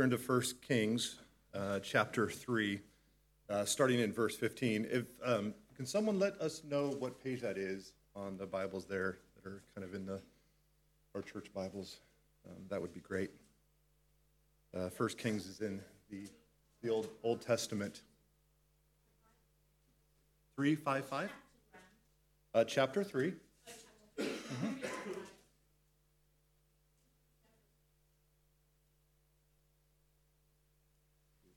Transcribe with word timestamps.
turn 0.00 0.08
to 0.08 0.16
1 0.16 0.42
Kings 0.66 1.16
uh, 1.52 1.78
chapter 1.80 2.26
3, 2.26 2.80
uh, 3.50 3.66
starting 3.66 4.00
in 4.00 4.10
verse 4.10 4.34
15. 4.34 4.86
If, 4.90 5.04
um, 5.22 5.52
can 5.76 5.84
someone 5.84 6.18
let 6.18 6.40
us 6.40 6.62
know 6.64 6.96
what 6.98 7.22
page 7.22 7.42
that 7.42 7.58
is 7.58 7.92
on 8.16 8.38
the 8.38 8.46
Bibles 8.46 8.86
there 8.86 9.18
that 9.36 9.46
are 9.46 9.60
kind 9.74 9.86
of 9.86 9.94
in 9.94 10.06
the, 10.06 10.18
our 11.14 11.20
church 11.20 11.52
Bibles? 11.52 11.98
Um, 12.48 12.62
that 12.70 12.80
would 12.80 12.94
be 12.94 13.00
great. 13.00 13.30
Uh, 14.74 14.88
1 14.96 15.08
Kings 15.18 15.44
is 15.44 15.60
in 15.60 15.82
the, 16.10 16.26
the 16.80 16.88
Old, 16.88 17.08
Old 17.22 17.42
Testament. 17.42 18.00
355? 20.56 21.30
Uh, 22.54 22.64
chapter 22.64 23.04
3. 23.04 23.34
Mm-hmm. 24.18 24.68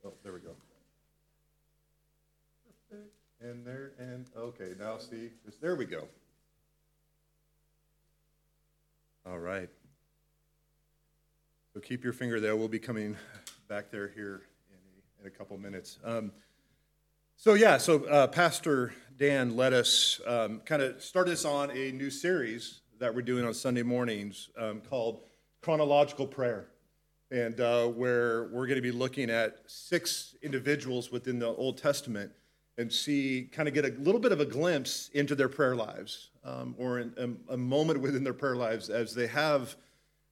Oh, 0.05 0.11
there 0.21 0.33
we 0.33 0.39
go. 0.39 0.49
Perfect. 2.89 3.13
And 3.41 3.65
there, 3.65 3.91
and 3.97 4.29
now 4.93 4.99
see, 4.99 5.31
there 5.59 5.75
we 5.75 5.85
go. 5.85 6.07
All 9.25 9.39
right. 9.39 9.69
So 11.73 11.79
keep 11.79 12.03
your 12.03 12.13
finger 12.13 12.39
there. 12.39 12.55
We'll 12.55 12.67
be 12.67 12.77
coming 12.77 13.15
back 13.67 13.89
there 13.89 14.09
here 14.09 14.43
in 14.69 14.77
a, 14.77 15.21
in 15.21 15.27
a 15.27 15.29
couple 15.31 15.57
minutes. 15.57 15.97
Um, 16.03 16.31
so, 17.37 17.55
yeah, 17.55 17.77
so 17.77 18.03
uh, 18.05 18.27
Pastor 18.27 18.93
Dan 19.17 19.55
let 19.55 19.73
us 19.73 20.21
um, 20.27 20.61
kind 20.63 20.83
of 20.83 21.01
start 21.01 21.27
us 21.27 21.43
on 21.43 21.71
a 21.71 21.91
new 21.91 22.11
series 22.11 22.81
that 22.99 23.15
we're 23.15 23.23
doing 23.23 23.45
on 23.45 23.55
Sunday 23.55 23.83
mornings 23.83 24.49
um, 24.59 24.79
called 24.81 25.21
Chronological 25.61 26.27
Prayer 26.27 26.67
and 27.31 27.59
uh, 27.59 27.87
where 27.87 28.43
we're 28.51 28.67
going 28.67 28.75
to 28.75 28.81
be 28.83 28.91
looking 28.91 29.31
at 29.31 29.57
six 29.65 30.35
individuals 30.43 31.11
within 31.11 31.39
the 31.39 31.47
Old 31.47 31.79
Testament 31.79 32.31
and 32.77 32.91
see, 32.91 33.49
kind 33.51 33.67
of 33.67 33.73
get 33.73 33.85
a 33.85 33.89
little 33.99 34.19
bit 34.19 34.31
of 34.31 34.39
a 34.39 34.45
glimpse 34.45 35.09
into 35.13 35.35
their 35.35 35.49
prayer 35.49 35.75
lives 35.75 36.29
um, 36.43 36.75
or 36.77 36.99
in, 36.99 37.13
a, 37.49 37.53
a, 37.53 37.57
moment 37.57 38.01
within 38.01 38.23
their 38.23 38.33
prayer 38.33 38.55
lives 38.55 38.89
as 38.89 39.13
they 39.13 39.27
have 39.27 39.75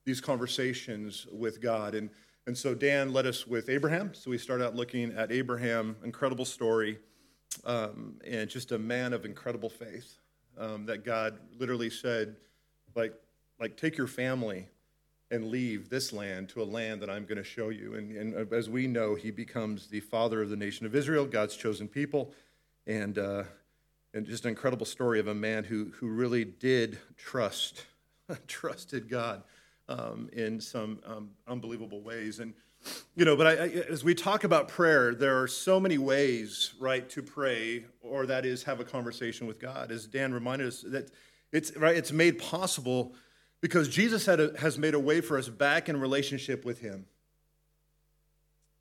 these 0.05 0.19
conversations 0.19 1.27
with 1.31 1.61
God. 1.61 1.93
And, 1.93 2.09
and 2.47 2.57
so 2.57 2.73
Dan 2.73 3.13
led 3.13 3.27
us 3.27 3.45
with 3.45 3.69
Abraham. 3.69 4.13
So 4.13 4.31
we 4.31 4.37
start 4.37 4.61
out 4.61 4.75
looking 4.75 5.11
at 5.13 5.31
Abraham, 5.31 5.95
incredible 6.03 6.45
story, 6.45 6.97
um, 7.65 8.15
and 8.25 8.49
just 8.49 8.71
a 8.71 8.79
man 8.79 9.13
of 9.13 9.25
incredible 9.25 9.69
faith 9.69 10.17
um, 10.57 10.85
that 10.87 11.05
God 11.05 11.37
literally 11.59 11.89
said, 11.89 12.35
like, 12.95 13.13
like 13.59 13.77
take 13.77 13.97
your 13.97 14.07
family 14.07 14.67
and 15.31 15.47
leave 15.47 15.89
this 15.89 16.11
land 16.11 16.49
to 16.49 16.61
a 16.61 16.65
land 16.65 17.01
that 17.01 17.09
I'm 17.09 17.25
going 17.25 17.37
to 17.37 17.43
show 17.43 17.69
you. 17.69 17.95
And, 17.95 18.15
and 18.15 18.53
as 18.53 18.69
we 18.69 18.85
know, 18.85 19.15
he 19.15 19.31
becomes 19.31 19.87
the 19.87 20.01
father 20.01 20.41
of 20.41 20.49
the 20.49 20.57
nation 20.57 20.85
of 20.85 20.93
Israel, 20.93 21.25
God's 21.25 21.55
chosen 21.55 21.87
people. 21.87 22.33
And, 22.85 23.17
uh, 23.17 23.43
and 24.13 24.25
just 24.25 24.43
an 24.43 24.49
incredible 24.49 24.85
story 24.85 25.21
of 25.21 25.27
a 25.27 25.33
man 25.33 25.63
who, 25.63 25.91
who 25.95 26.07
really 26.07 26.43
did 26.43 26.99
trust, 27.15 27.85
trusted 28.47 29.09
God 29.09 29.43
um, 29.87 30.29
in 30.33 30.59
some 30.59 30.99
um, 31.05 31.29
unbelievable 31.47 32.01
ways. 32.01 32.39
And, 32.39 32.53
you 33.15 33.23
know, 33.23 33.37
but 33.37 33.47
I, 33.47 33.51
I, 33.51 33.67
as 33.89 34.03
we 34.03 34.13
talk 34.13 34.43
about 34.43 34.67
prayer, 34.67 35.15
there 35.15 35.41
are 35.41 35.47
so 35.47 35.79
many 35.79 35.97
ways, 35.97 36.73
right, 36.77 37.09
to 37.09 37.23
pray, 37.23 37.85
or 38.01 38.25
that 38.25 38.45
is 38.45 38.63
have 38.63 38.81
a 38.81 38.85
conversation 38.85 39.47
with 39.47 39.59
God. 39.59 39.91
As 39.91 40.07
Dan 40.07 40.33
reminded 40.33 40.67
us, 40.67 40.81
that 40.87 41.09
it's, 41.53 41.75
right, 41.77 41.95
it's 41.95 42.11
made 42.11 42.37
possible 42.37 43.13
because 43.61 43.87
Jesus 43.87 44.27
a, 44.27 44.53
has 44.59 44.77
made 44.77 44.93
a 44.93 44.99
way 44.99 45.21
for 45.21 45.37
us 45.37 45.47
back 45.47 45.87
in 45.87 45.99
relationship 45.99 46.65
with 46.65 46.79
Him. 46.79 47.05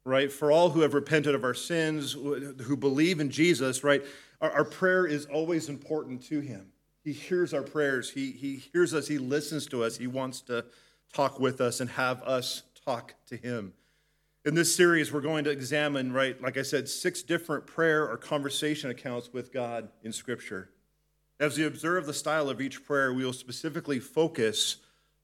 Right? 0.04 0.32
For 0.32 0.50
all 0.50 0.70
who 0.70 0.80
have 0.80 0.94
repented 0.94 1.34
of 1.34 1.44
our 1.44 1.54
sins, 1.54 2.12
who 2.12 2.76
believe 2.76 3.20
in 3.20 3.30
Jesus, 3.30 3.84
right? 3.84 4.02
Our, 4.40 4.50
our 4.50 4.64
prayer 4.64 5.06
is 5.06 5.26
always 5.26 5.68
important 5.68 6.22
to 6.24 6.40
Him. 6.40 6.72
He 7.04 7.12
hears 7.12 7.54
our 7.54 7.62
prayers. 7.62 8.10
He, 8.10 8.32
he 8.32 8.56
hears 8.56 8.94
us. 8.94 9.06
He 9.06 9.18
listens 9.18 9.66
to 9.66 9.84
us. 9.84 9.96
He 9.98 10.06
wants 10.06 10.40
to 10.42 10.64
talk 11.12 11.38
with 11.38 11.60
us 11.60 11.80
and 11.80 11.90
have 11.90 12.22
us 12.22 12.62
talk 12.84 13.14
to 13.26 13.36
Him. 13.36 13.74
In 14.46 14.54
this 14.54 14.74
series, 14.74 15.12
we're 15.12 15.20
going 15.20 15.44
to 15.44 15.50
examine, 15.50 16.12
right, 16.14 16.40
like 16.40 16.56
I 16.56 16.62
said, 16.62 16.88
six 16.88 17.22
different 17.22 17.66
prayer 17.66 18.08
or 18.08 18.16
conversation 18.16 18.90
accounts 18.90 19.30
with 19.34 19.52
God 19.52 19.90
in 20.02 20.12
Scripture. 20.12 20.70
As 21.40 21.56
we 21.56 21.64
observe 21.64 22.04
the 22.04 22.12
style 22.12 22.50
of 22.50 22.60
each 22.60 22.84
prayer, 22.84 23.14
we 23.14 23.24
will 23.24 23.32
specifically 23.32 23.98
focus 23.98 24.76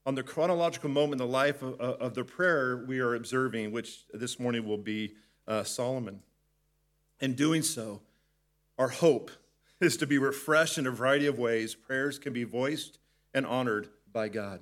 on 0.06 0.15
the 0.15 0.22
chronological 0.22 0.88
moment 0.88 1.21
in 1.21 1.27
the 1.28 1.31
life 1.31 1.60
of, 1.60 1.78
of 1.78 2.15
the 2.15 2.25
prayer 2.25 2.84
we 2.88 3.00
are 3.00 3.15
observing, 3.15 3.71
which 3.71 4.04
this 4.15 4.41
morning 4.41 4.66
will 4.66 4.78
be 4.78 5.12
uh, 5.47 5.62
Solomon. 5.62 6.21
In 7.21 7.34
doing 7.34 7.60
so, 7.60 8.00
our 8.78 8.88
hope 8.88 9.31
is 9.78 9.99
to 9.99 10.06
be 10.06 10.16
refreshed 10.16 10.78
in 10.78 10.87
a 10.87 10.91
variety 10.91 11.27
of 11.27 11.38
ways. 11.38 11.75
Prayers 11.75 12.19
can 12.19 12.33
be 12.33 12.44
voiced 12.44 12.98
and 13.34 13.44
honored 13.44 13.91
by 14.10 14.28
God. 14.28 14.60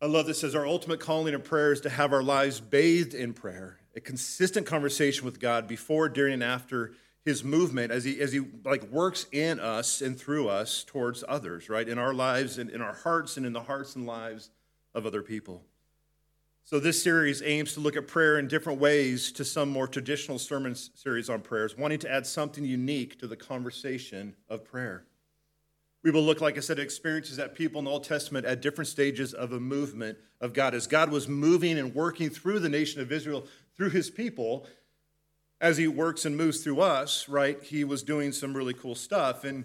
I 0.00 0.06
love 0.06 0.26
this 0.26 0.42
as 0.42 0.54
our 0.54 0.66
ultimate 0.66 1.00
calling 1.00 1.34
in 1.34 1.42
prayer 1.42 1.72
is 1.72 1.82
to 1.82 1.90
have 1.90 2.14
our 2.14 2.22
lives 2.22 2.58
bathed 2.58 3.12
in 3.12 3.34
prayer, 3.34 3.80
a 3.94 4.00
consistent 4.00 4.66
conversation 4.66 5.26
with 5.26 5.40
God 5.40 5.68
before, 5.68 6.08
during, 6.08 6.32
and 6.32 6.42
after 6.42 6.92
his 7.26 7.42
movement 7.42 7.90
as 7.90 8.04
he 8.04 8.20
as 8.20 8.32
he 8.32 8.40
like 8.64 8.84
works 8.84 9.26
in 9.32 9.58
us 9.58 10.00
and 10.00 10.18
through 10.18 10.48
us 10.48 10.84
towards 10.84 11.24
others 11.28 11.68
right? 11.68 11.86
In 11.86 11.98
our 11.98 12.14
lives 12.14 12.56
and 12.56 12.70
in 12.70 12.80
our 12.80 12.94
hearts 12.94 13.36
and 13.36 13.44
in 13.44 13.52
the 13.52 13.64
hearts 13.64 13.96
and 13.96 14.06
lives 14.06 14.50
of 14.94 15.04
other 15.04 15.22
people. 15.22 15.62
So 16.62 16.80
this 16.80 17.02
series 17.02 17.42
aims 17.42 17.74
to 17.74 17.80
look 17.80 17.96
at 17.96 18.06
prayer 18.06 18.38
in 18.38 18.48
different 18.48 18.80
ways 18.80 19.30
to 19.32 19.44
some 19.44 19.68
more 19.68 19.88
traditional 19.88 20.38
sermon 20.38 20.74
series 20.74 21.28
on 21.28 21.40
prayers 21.40 21.76
wanting 21.76 21.98
to 22.00 22.10
add 22.10 22.26
something 22.26 22.64
unique 22.64 23.18
to 23.18 23.26
the 23.26 23.36
conversation 23.36 24.36
of 24.48 24.64
prayer. 24.64 25.04
We 26.04 26.12
will 26.12 26.22
look 26.22 26.40
like 26.40 26.56
i 26.56 26.60
said 26.60 26.78
at 26.78 26.84
experiences 26.84 27.38
that 27.38 27.56
people 27.56 27.80
in 27.80 27.86
the 27.86 27.90
old 27.90 28.04
testament 28.04 28.46
at 28.46 28.62
different 28.62 28.86
stages 28.86 29.34
of 29.34 29.50
a 29.52 29.58
movement 29.58 30.16
of 30.40 30.52
god. 30.52 30.76
As 30.76 30.86
god 30.86 31.10
was 31.10 31.26
moving 31.26 31.76
and 31.76 31.92
working 31.92 32.30
through 32.30 32.60
the 32.60 32.68
nation 32.68 33.00
of 33.00 33.10
israel 33.10 33.46
through 33.76 33.90
his 33.90 34.10
people 34.10 34.68
as 35.60 35.76
he 35.76 35.88
works 35.88 36.24
and 36.24 36.36
moves 36.36 36.62
through 36.62 36.80
us, 36.80 37.28
right, 37.28 37.62
he 37.62 37.84
was 37.84 38.02
doing 38.02 38.32
some 38.32 38.54
really 38.54 38.74
cool 38.74 38.94
stuff. 38.94 39.44
And 39.44 39.64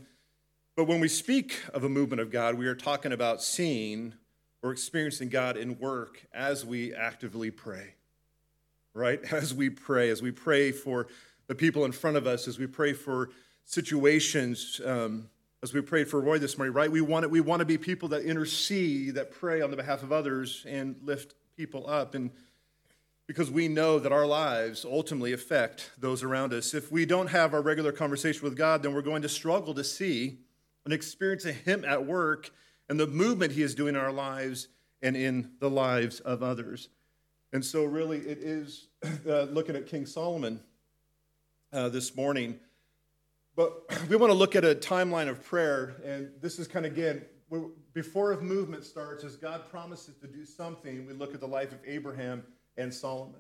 but 0.76 0.86
when 0.86 1.00
we 1.00 1.10
speak 1.10 1.60
of 1.74 1.84
a 1.84 1.90
movement 1.90 2.22
of 2.22 2.32
God, 2.32 2.56
we 2.56 2.66
are 2.66 2.76
talking 2.76 3.12
about 3.12 3.42
seeing 3.42 4.14
or 4.64 4.72
experiencing 4.72 5.30
God 5.30 5.58
in 5.58 5.78
work 5.80 6.26
as 6.34 6.66
we 6.66 6.94
actively 6.94 7.52
pray. 7.52 7.96
Right? 8.94 9.22
As 9.34 9.54
we 9.54 9.70
pray, 9.70 10.10
as 10.10 10.22
we 10.22 10.32
pray 10.32 10.74
for 10.74 11.08
the 11.48 11.56
people 11.56 11.86
in 11.86 11.94
front 11.94 12.18
of 12.18 12.28
us, 12.28 12.46
as 12.46 12.60
we 12.60 12.68
pray 12.68 12.92
for 12.92 13.30
situations, 13.64 14.82
um, 14.86 15.30
as 15.64 15.74
we 15.74 15.80
prayed 15.80 16.10
for 16.10 16.20
Roy 16.20 16.40
this 16.40 16.58
morning, 16.58 16.74
right? 16.74 16.92
We 16.92 17.00
want, 17.00 17.24
it, 17.24 17.32
we 17.32 17.40
want 17.40 17.62
to 17.62 17.66
be 17.66 17.78
people 17.78 18.10
that 18.10 18.24
intercede, 18.24 19.16
that 19.16 19.32
pray 19.32 19.62
on 19.62 19.72
the 19.72 19.78
behalf 19.78 20.04
of 20.04 20.12
others 20.12 20.66
and 20.68 20.98
lift 21.04 21.36
people 21.56 21.90
up. 21.90 22.16
And 22.16 22.32
because 23.32 23.50
we 23.50 23.70
know 23.70 23.98
that 23.98 24.12
our 24.12 24.26
lives 24.26 24.84
ultimately 24.84 25.32
affect 25.32 25.92
those 25.98 26.22
around 26.22 26.52
us. 26.52 26.74
If 26.74 26.92
we 26.92 27.06
don't 27.06 27.28
have 27.28 27.54
our 27.54 27.62
regular 27.62 27.94
conversation 27.94 28.44
with 28.44 28.58
God, 28.58 28.84
then 28.84 28.94
we're 28.94 29.02
going 29.02 29.22
to 29.22 29.30
struggle 29.30 29.74
to 29.76 29.86
see 29.86 30.40
and 30.84 30.94
experience 30.94 31.46
Him 31.46 31.86
at 31.86 32.06
work 32.06 32.50
and 32.90 33.00
the 33.00 33.08
movement 33.08 33.54
He 33.54 33.62
is 33.62 33.74
doing 33.74 33.96
in 33.96 34.02
our 34.02 34.12
lives 34.12 34.68
and 35.02 35.16
in 35.16 35.52
the 35.62 35.70
lives 35.70 36.20
of 36.20 36.44
others. 36.44 36.90
And 37.54 37.64
so, 37.64 37.86
really, 37.86 38.18
it 38.18 38.40
is 38.40 38.90
uh, 39.26 39.44
looking 39.44 39.78
at 39.78 39.88
King 39.88 40.06
Solomon 40.06 40.60
uh, 41.72 41.88
this 41.88 42.14
morning. 42.18 42.60
But 43.56 43.82
we 44.10 44.18
want 44.18 44.32
to 44.32 44.38
look 44.38 44.58
at 44.58 44.66
a 44.66 44.76
timeline 44.76 45.30
of 45.30 45.42
prayer, 45.42 45.96
and 46.04 46.32
this 46.42 46.60
is 46.60 46.68
kind 46.68 46.86
of 46.86 46.92
again 46.92 47.22
before 47.94 48.34
a 48.34 48.42
movement 48.42 48.84
starts, 48.84 49.24
as 49.24 49.38
God 49.38 49.70
promises 49.70 50.16
to 50.18 50.28
do 50.28 50.44
something, 50.46 51.06
we 51.06 51.14
look 51.14 51.34
at 51.34 51.40
the 51.40 51.48
life 51.48 51.72
of 51.72 51.80
Abraham 51.86 52.44
and 52.82 52.94
Solomon. 52.94 53.40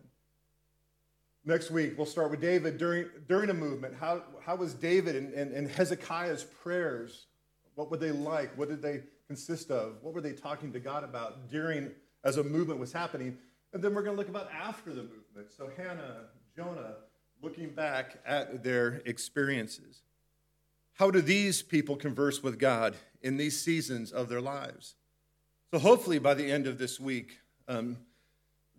Next 1.43 1.71
week, 1.71 1.97
we'll 1.97 2.05
start 2.05 2.29
with 2.29 2.39
David 2.39 2.77
during, 2.77 3.07
during 3.27 3.49
a 3.49 3.53
movement. 3.53 3.95
How, 3.99 4.23
how 4.45 4.55
was 4.55 4.75
David 4.75 5.15
and, 5.15 5.33
and, 5.33 5.51
and 5.51 5.67
Hezekiah's 5.67 6.43
prayers? 6.43 7.25
What 7.73 7.89
were 7.89 7.97
they 7.97 8.11
like? 8.11 8.55
What 8.57 8.69
did 8.69 8.81
they 8.81 9.01
consist 9.27 9.71
of? 9.71 9.95
What 10.01 10.13
were 10.13 10.21
they 10.21 10.33
talking 10.33 10.71
to 10.73 10.79
God 10.79 11.03
about 11.03 11.49
during 11.49 11.91
as 12.23 12.37
a 12.37 12.43
movement 12.43 12.79
was 12.79 12.93
happening? 12.93 13.37
And 13.73 13.83
then 13.83 13.95
we're 13.95 14.03
going 14.03 14.15
to 14.15 14.19
look 14.19 14.29
about 14.29 14.49
after 14.51 14.91
the 14.91 15.01
movement. 15.01 15.51
So 15.55 15.71
Hannah, 15.75 16.25
Jonah, 16.55 16.95
looking 17.41 17.69
back 17.69 18.19
at 18.23 18.63
their 18.63 19.01
experiences. 19.05 20.03
How 20.93 21.09
do 21.09 21.21
these 21.21 21.63
people 21.63 21.95
converse 21.95 22.43
with 22.43 22.59
God 22.59 22.95
in 23.23 23.37
these 23.37 23.59
seasons 23.59 24.11
of 24.11 24.29
their 24.29 24.41
lives? 24.41 24.95
So 25.73 25.79
hopefully 25.79 26.19
by 26.19 26.35
the 26.35 26.51
end 26.51 26.67
of 26.67 26.77
this 26.77 26.99
week, 26.99 27.39
um, 27.67 27.97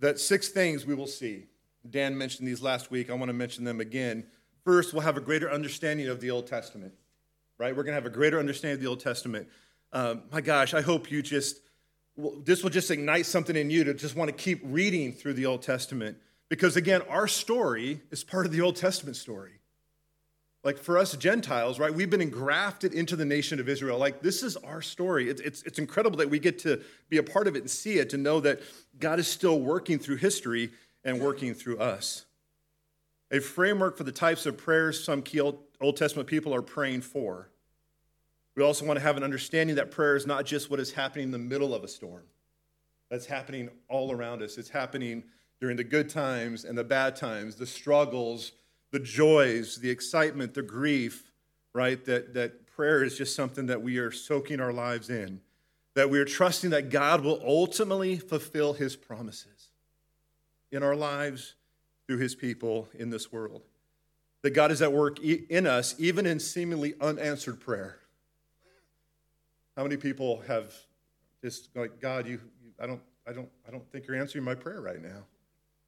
that 0.02 0.18
six 0.18 0.48
things 0.48 0.84
we 0.84 0.94
will 0.94 1.06
see. 1.06 1.46
Dan 1.88 2.18
mentioned 2.18 2.46
these 2.46 2.60
last 2.60 2.90
week. 2.90 3.08
I 3.08 3.14
want 3.14 3.28
to 3.28 3.32
mention 3.32 3.64
them 3.64 3.80
again. 3.80 4.26
First, 4.64 4.92
we'll 4.92 5.02
have 5.02 5.16
a 5.16 5.20
greater 5.20 5.50
understanding 5.50 6.08
of 6.08 6.20
the 6.20 6.30
Old 6.30 6.48
Testament, 6.48 6.92
right? 7.56 7.74
We're 7.74 7.84
going 7.84 7.92
to 7.92 8.02
have 8.02 8.06
a 8.06 8.10
greater 8.10 8.38
understanding 8.38 8.74
of 8.74 8.80
the 8.80 8.88
Old 8.88 9.00
Testament. 9.00 9.48
Um, 9.92 10.24
my 10.32 10.40
gosh, 10.40 10.74
I 10.74 10.80
hope 10.80 11.10
you 11.10 11.22
just 11.22 11.60
this 12.44 12.62
will 12.62 12.70
just 12.70 12.90
ignite 12.90 13.24
something 13.24 13.56
in 13.56 13.70
you 13.70 13.84
to 13.84 13.94
just 13.94 14.14
want 14.16 14.28
to 14.28 14.36
keep 14.36 14.60
reading 14.64 15.12
through 15.12 15.32
the 15.34 15.46
Old 15.46 15.62
Testament. 15.62 16.18
Because 16.48 16.76
again, 16.76 17.02
our 17.08 17.26
story 17.26 18.02
is 18.10 18.22
part 18.22 18.44
of 18.44 18.52
the 18.52 18.60
Old 18.60 18.76
Testament 18.76 19.16
story. 19.16 19.52
Like 20.64 20.78
for 20.78 20.96
us 20.96 21.16
Gentiles, 21.16 21.80
right, 21.80 21.92
we've 21.92 22.10
been 22.10 22.20
engrafted 22.20 22.94
into 22.94 23.16
the 23.16 23.24
nation 23.24 23.58
of 23.58 23.68
Israel. 23.68 23.98
Like 23.98 24.22
this 24.22 24.42
is 24.42 24.56
our 24.58 24.80
story. 24.80 25.28
It's, 25.28 25.40
it's, 25.40 25.62
it's 25.64 25.78
incredible 25.78 26.18
that 26.18 26.30
we 26.30 26.38
get 26.38 26.60
to 26.60 26.80
be 27.08 27.18
a 27.18 27.22
part 27.22 27.48
of 27.48 27.56
it 27.56 27.60
and 27.60 27.70
see 27.70 27.98
it, 27.98 28.10
to 28.10 28.16
know 28.16 28.38
that 28.40 28.60
God 29.00 29.18
is 29.18 29.26
still 29.26 29.60
working 29.60 29.98
through 29.98 30.16
history 30.16 30.70
and 31.04 31.20
working 31.20 31.54
through 31.54 31.78
us. 31.78 32.26
A 33.32 33.40
framework 33.40 33.96
for 33.96 34.04
the 34.04 34.12
types 34.12 34.46
of 34.46 34.56
prayers 34.56 35.02
some 35.02 35.22
key 35.22 35.40
Old 35.40 35.96
Testament 35.96 36.28
people 36.28 36.54
are 36.54 36.62
praying 36.62 37.00
for. 37.00 37.48
We 38.54 38.62
also 38.62 38.84
want 38.84 38.98
to 38.98 39.02
have 39.02 39.16
an 39.16 39.22
understanding 39.22 39.76
that 39.76 39.90
prayer 39.90 40.14
is 40.14 40.26
not 40.26 40.44
just 40.44 40.70
what 40.70 40.78
is 40.78 40.92
happening 40.92 41.24
in 41.24 41.30
the 41.30 41.38
middle 41.38 41.74
of 41.74 41.82
a 41.82 41.88
storm. 41.88 42.24
That's 43.10 43.26
happening 43.26 43.70
all 43.88 44.12
around 44.12 44.42
us. 44.42 44.58
It's 44.58 44.68
happening 44.68 45.24
during 45.60 45.76
the 45.76 45.84
good 45.84 46.08
times 46.08 46.64
and 46.64 46.76
the 46.76 46.84
bad 46.84 47.16
times, 47.16 47.56
the 47.56 47.66
struggles, 47.66 48.52
the 48.92 49.00
joys, 49.00 49.78
the 49.78 49.90
excitement, 49.90 50.54
the 50.54 50.62
grief, 50.62 51.32
right? 51.72 52.04
That, 52.04 52.34
that 52.34 52.66
prayer 52.66 53.02
is 53.02 53.18
just 53.18 53.34
something 53.34 53.66
that 53.66 53.82
we 53.82 53.98
are 53.98 54.12
soaking 54.12 54.60
our 54.60 54.72
lives 54.72 55.10
in, 55.10 55.40
that 55.94 56.08
we 56.08 56.18
are 56.18 56.24
trusting 56.24 56.70
that 56.70 56.90
God 56.90 57.24
will 57.24 57.42
ultimately 57.44 58.18
fulfill 58.18 58.74
his 58.74 58.94
promises 58.94 59.70
in 60.70 60.82
our 60.82 60.94
lives 60.94 61.54
through 62.06 62.18
his 62.18 62.34
people 62.34 62.88
in 62.94 63.10
this 63.10 63.32
world. 63.32 63.62
That 64.42 64.50
God 64.50 64.70
is 64.70 64.82
at 64.82 64.92
work 64.92 65.20
in 65.20 65.66
us, 65.66 65.94
even 65.98 66.26
in 66.26 66.38
seemingly 66.38 66.94
unanswered 67.00 67.60
prayer. 67.60 67.98
How 69.76 69.84
many 69.84 69.96
people 69.96 70.42
have 70.46 70.74
just 71.42 71.74
like, 71.74 72.00
God, 72.00 72.26
you, 72.26 72.40
you 72.62 72.72
I 72.78 72.86
don't, 72.86 73.00
I 73.26 73.32
don't, 73.32 73.48
I 73.66 73.70
don't 73.70 73.88
think 73.90 74.06
you're 74.06 74.16
answering 74.16 74.44
my 74.44 74.54
prayer 74.54 74.80
right 74.80 75.00
now. 75.00 75.24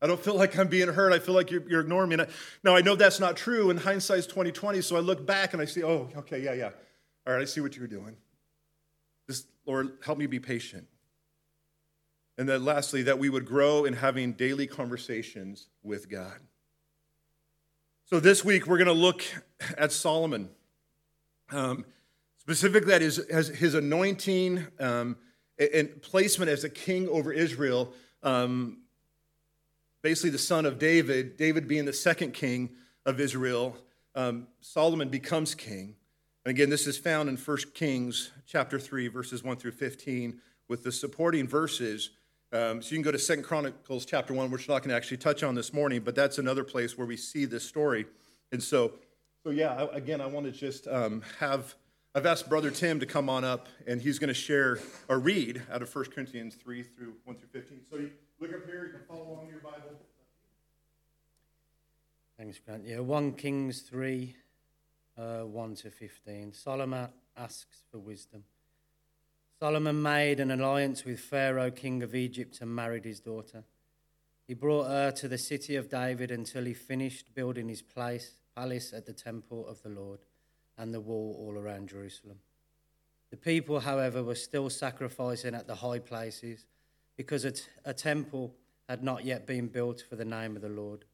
I 0.05 0.07
don't 0.07 0.23
feel 0.23 0.35
like 0.39 0.57
I'm 0.59 0.69
being 0.69 0.89
heard. 0.89 1.13
I 1.13 1.19
feel 1.19 1.35
like 1.35 1.51
you're, 1.51 1.69
you're 1.69 1.81
ignoring 1.81 2.11
me. 2.11 2.17
I, 2.21 2.27
now 2.63 2.77
I 2.77 2.83
know 2.83 2.95
that's 2.95 3.19
not 3.19 3.37
true. 3.37 3.71
And 3.71 3.81
hindsight's 3.81 4.27
2020. 4.27 4.83
So 4.83 4.97
I 4.97 5.01
look 5.01 5.27
back 5.27 5.55
and 5.55 5.63
I 5.63 5.65
see, 5.65 5.83
oh, 5.83 6.11
okay, 6.19 6.43
yeah, 6.43 6.53
yeah. 6.53 6.71
All 7.27 7.33
right, 7.33 7.43
I 7.43 7.47
see 7.47 7.63
what 7.63 7.75
you're 7.77 7.89
doing. 7.89 8.15
Just 9.29 9.47
Lord, 9.67 9.97
help 10.05 10.19
me 10.19 10.27
be 10.27 10.39
patient. 10.39 10.87
And 12.37 12.47
then 12.49 12.65
lastly, 12.65 13.05
that 13.05 13.19
we 13.19 13.31
would 13.31 13.47
grow 13.47 13.87
in 13.87 13.95
having 13.95 14.33
daily 14.33 14.67
conversations 14.67 15.69
with 15.83 16.11
God. 16.11 16.39
So 18.05 18.21
this 18.21 18.45
week 18.45 18.67
we're 18.67 18.77
going 18.77 18.87
to 18.89 18.93
look 18.93 19.25
at 19.79 19.91
Solomon. 19.91 20.51
Um, 21.51 21.87
specifically, 22.39 22.91
that 22.91 23.01
is 23.01 23.19
as 23.19 23.49
his 23.49 23.75
anointing 23.75 24.67
um, 24.79 25.17
and 25.59 26.03
placement 26.03 26.51
as 26.51 26.65
a 26.65 26.69
king 26.69 27.09
over 27.09 27.33
Israel. 27.33 27.95
Um, 28.23 28.84
basically, 30.05 30.31
the 30.31 30.39
son 30.39 30.67
of 30.67 30.79
David, 30.79 31.37
David 31.37 31.67
being 31.67 31.85
the 31.85 31.93
second 31.93 32.33
king 32.33 32.71
of 33.05 33.19
Israel, 33.19 33.77
um, 34.15 34.47
Solomon 34.61 35.09
becomes 35.09 35.57
king. 35.57 35.97
And 36.45 36.51
again, 36.51 36.71
this 36.71 36.87
is 36.87 36.97
found 36.97 37.29
in 37.29 37.37
1 37.37 37.57
Kings 37.75 38.31
chapter 38.47 38.79
3, 38.79 39.09
verses 39.09 39.43
1 39.43 39.57
through 39.57 39.73
15, 39.73 40.41
with 40.69 40.85
the 40.85 40.93
supporting 40.93 41.49
verses 41.49 42.11
um, 42.55 42.81
so 42.81 42.91
you 42.91 42.99
can 42.99 43.03
go 43.03 43.11
to 43.11 43.19
Second 43.19 43.43
Chronicles 43.43 44.07
chapter 44.07 44.33
1, 44.33 44.49
which 44.49 44.69
we're 44.69 44.75
not 44.75 44.83
going 44.83 44.91
to 44.91 44.95
actually 44.95 45.17
touch 45.17 45.43
on 45.43 45.57
this 45.57 45.73
morning, 45.73 46.03
but 46.03 46.15
that's 46.15 46.39
another 46.39 46.63
place 46.63 46.97
where 46.97 47.07
we 47.07 47.17
see 47.17 47.47
this 47.47 47.65
story. 47.65 48.07
And 48.53 48.63
so, 48.63 48.93
so 49.43 49.51
yeah, 49.51 49.89
again, 49.93 50.21
I 50.21 50.27
want 50.27 50.47
to 50.47 50.53
just 50.53 50.87
um, 50.87 51.23
have, 51.41 51.75
I've 52.15 52.27
asked 52.27 52.49
Brother 52.49 52.71
Tim 52.71 53.01
to 53.01 53.07
come 53.07 53.29
on 53.29 53.43
up, 53.43 53.69
and 53.89 54.01
he's 54.01 54.21
going 54.21 54.29
to 54.29 54.35
share 54.35 54.79
a 55.09 55.19
read 55.19 55.63
out 55.69 55.83
of 55.83 55.93
1 55.93 56.05
Corinthians 56.13 56.55
3 56.55 56.85
through 56.85 57.15
1 57.25 57.37
through 57.37 57.49
15. 57.49 57.81
So 57.91 57.97
you 57.97 58.13
can 58.39 59.01
follow 59.09 59.27
along 59.33 59.47
in 59.47 59.51
your 59.51 59.59
Bible. 59.59 59.91
Thanks, 62.45 62.61
Grant. 62.63 62.87
Yeah, 62.87 62.99
1 62.99 63.33
Kings 63.37 63.81
3, 63.81 64.37
uh, 65.17 65.41
1 65.45 65.75
to 65.77 65.91
15. 65.91 66.53
Solomon 66.53 67.09
asks 67.39 67.85
for 67.91 67.97
wisdom. 67.97 68.45
Solomon 69.59 70.03
made 70.03 70.41
an 70.41 70.51
alliance 70.51 71.07
with 71.07 71.21
Pharaoh, 71.21 71.71
king 71.71 72.03
of 72.03 72.15
Egypt, 72.15 72.59
and 72.61 72.77
married 72.77 73.07
his 73.07 73.19
daughter. 73.19 73.65
He 74.47 74.53
brought 74.53 74.89
her 74.89 75.11
to 75.13 75.27
the 75.27 75.39
city 75.39 75.77
of 75.77 75.89
David 75.89 76.31
until 76.31 76.67
he 76.67 76.75
finished 76.75 77.35
building 77.35 77.67
his 77.67 77.81
place, 77.81 78.33
palace 78.55 78.93
at 78.93 79.07
the 79.07 79.15
temple 79.15 79.67
of 79.67 79.83
the 79.83 79.89
Lord 79.89 80.19
and 80.77 80.93
the 80.93 81.01
wall 81.01 81.35
all 81.39 81.57
around 81.57 81.89
Jerusalem. 81.89 82.41
The 83.31 83.39
people, 83.39 83.81
however, 83.81 84.23
were 84.23 84.35
still 84.35 84.69
sacrificing 84.69 85.55
at 85.55 85.67
the 85.67 85.77
high 85.77 85.99
places 85.99 86.67
because 87.17 87.47
a, 87.47 87.53
t- 87.53 87.63
a 87.87 87.95
temple 87.95 88.55
had 88.87 89.03
not 89.03 89.25
yet 89.25 89.47
been 89.47 89.69
built 89.69 90.05
for 90.07 90.17
the 90.17 90.27
name 90.27 90.57
of 90.57 90.61
the 90.61 90.69
Lord. 90.69 91.07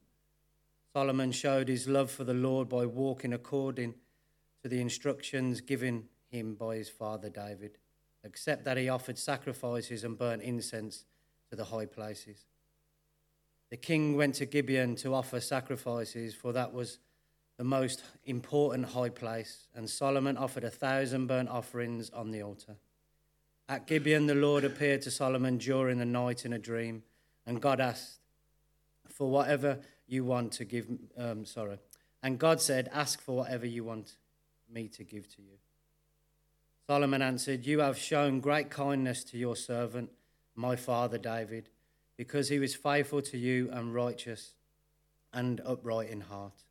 Solomon 0.93 1.31
showed 1.31 1.67
his 1.67 1.87
love 1.87 2.11
for 2.11 2.23
the 2.23 2.33
Lord 2.33 2.67
by 2.67 2.85
walking 2.85 3.33
according 3.33 3.95
to 4.61 4.69
the 4.69 4.81
instructions 4.81 5.61
given 5.61 6.09
him 6.29 6.55
by 6.55 6.75
his 6.75 6.89
father 6.89 7.29
David 7.29 7.77
except 8.23 8.65
that 8.65 8.77
he 8.77 8.89
offered 8.89 9.17
sacrifices 9.17 10.03
and 10.03 10.17
burnt 10.17 10.41
incense 10.41 11.05
to 11.49 11.55
the 11.55 11.65
high 11.65 11.85
places. 11.85 12.45
The 13.69 13.77
king 13.77 14.15
went 14.15 14.35
to 14.35 14.45
Gibeon 14.45 14.95
to 14.97 15.13
offer 15.13 15.39
sacrifices, 15.39 16.35
for 16.35 16.51
that 16.53 16.73
was 16.73 16.99
the 17.57 17.63
most 17.63 18.03
important 18.25 18.87
high 18.87 19.09
place, 19.09 19.67
and 19.75 19.89
Solomon 19.89 20.37
offered 20.37 20.63
a 20.63 20.69
thousand 20.69 21.27
burnt 21.27 21.49
offerings 21.49 22.09
on 22.09 22.31
the 22.31 22.43
altar. 22.43 22.75
At 23.69 23.87
Gibeon, 23.87 24.27
the 24.27 24.35
Lord 24.35 24.65
appeared 24.65 25.01
to 25.03 25.11
Solomon 25.11 25.57
during 25.57 25.97
the 25.97 26.05
night 26.05 26.45
in 26.45 26.53
a 26.53 26.59
dream, 26.59 27.03
and 27.45 27.61
God 27.61 27.79
asked, 27.79 28.19
For 29.07 29.29
whatever 29.29 29.79
you 30.11 30.25
want 30.25 30.51
to 30.51 30.65
give, 30.65 30.87
um, 31.17 31.45
sorry. 31.45 31.79
And 32.21 32.37
God 32.37 32.59
said, 32.59 32.89
Ask 32.93 33.21
for 33.21 33.37
whatever 33.37 33.65
you 33.65 33.83
want 33.85 34.17
me 34.69 34.89
to 34.89 35.03
give 35.03 35.33
to 35.35 35.41
you. 35.41 35.57
Solomon 36.85 37.21
answered, 37.21 37.65
You 37.65 37.79
have 37.79 37.97
shown 37.97 38.41
great 38.41 38.69
kindness 38.69 39.23
to 39.25 39.37
your 39.37 39.55
servant, 39.55 40.09
my 40.53 40.75
father 40.75 41.17
David, 41.17 41.69
because 42.17 42.49
he 42.49 42.59
was 42.59 42.75
faithful 42.75 43.21
to 43.21 43.37
you 43.37 43.69
and 43.71 43.95
righteous 43.95 44.55
and 45.33 45.61
upright 45.65 46.09
in 46.09 46.21
heart. 46.21 46.65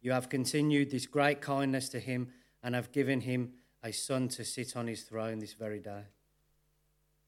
You 0.00 0.12
have 0.12 0.28
continued 0.28 0.90
this 0.90 1.06
great 1.06 1.40
kindness 1.40 1.88
to 1.90 1.98
him 1.98 2.28
and 2.62 2.76
have 2.76 2.92
given 2.92 3.22
him 3.22 3.54
a 3.82 3.92
son 3.92 4.28
to 4.28 4.44
sit 4.44 4.76
on 4.76 4.86
his 4.86 5.02
throne 5.02 5.40
this 5.40 5.54
very 5.54 5.80
day. 5.80 6.02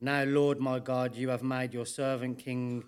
Now, 0.01 0.23
Lord 0.23 0.61
my 0.61 0.79
God, 0.79 1.17
you 1.17 1.29
have 1.31 1.43
made 1.43 1.75
your 1.75 1.87
servant 1.87 2.39
king 2.39 2.85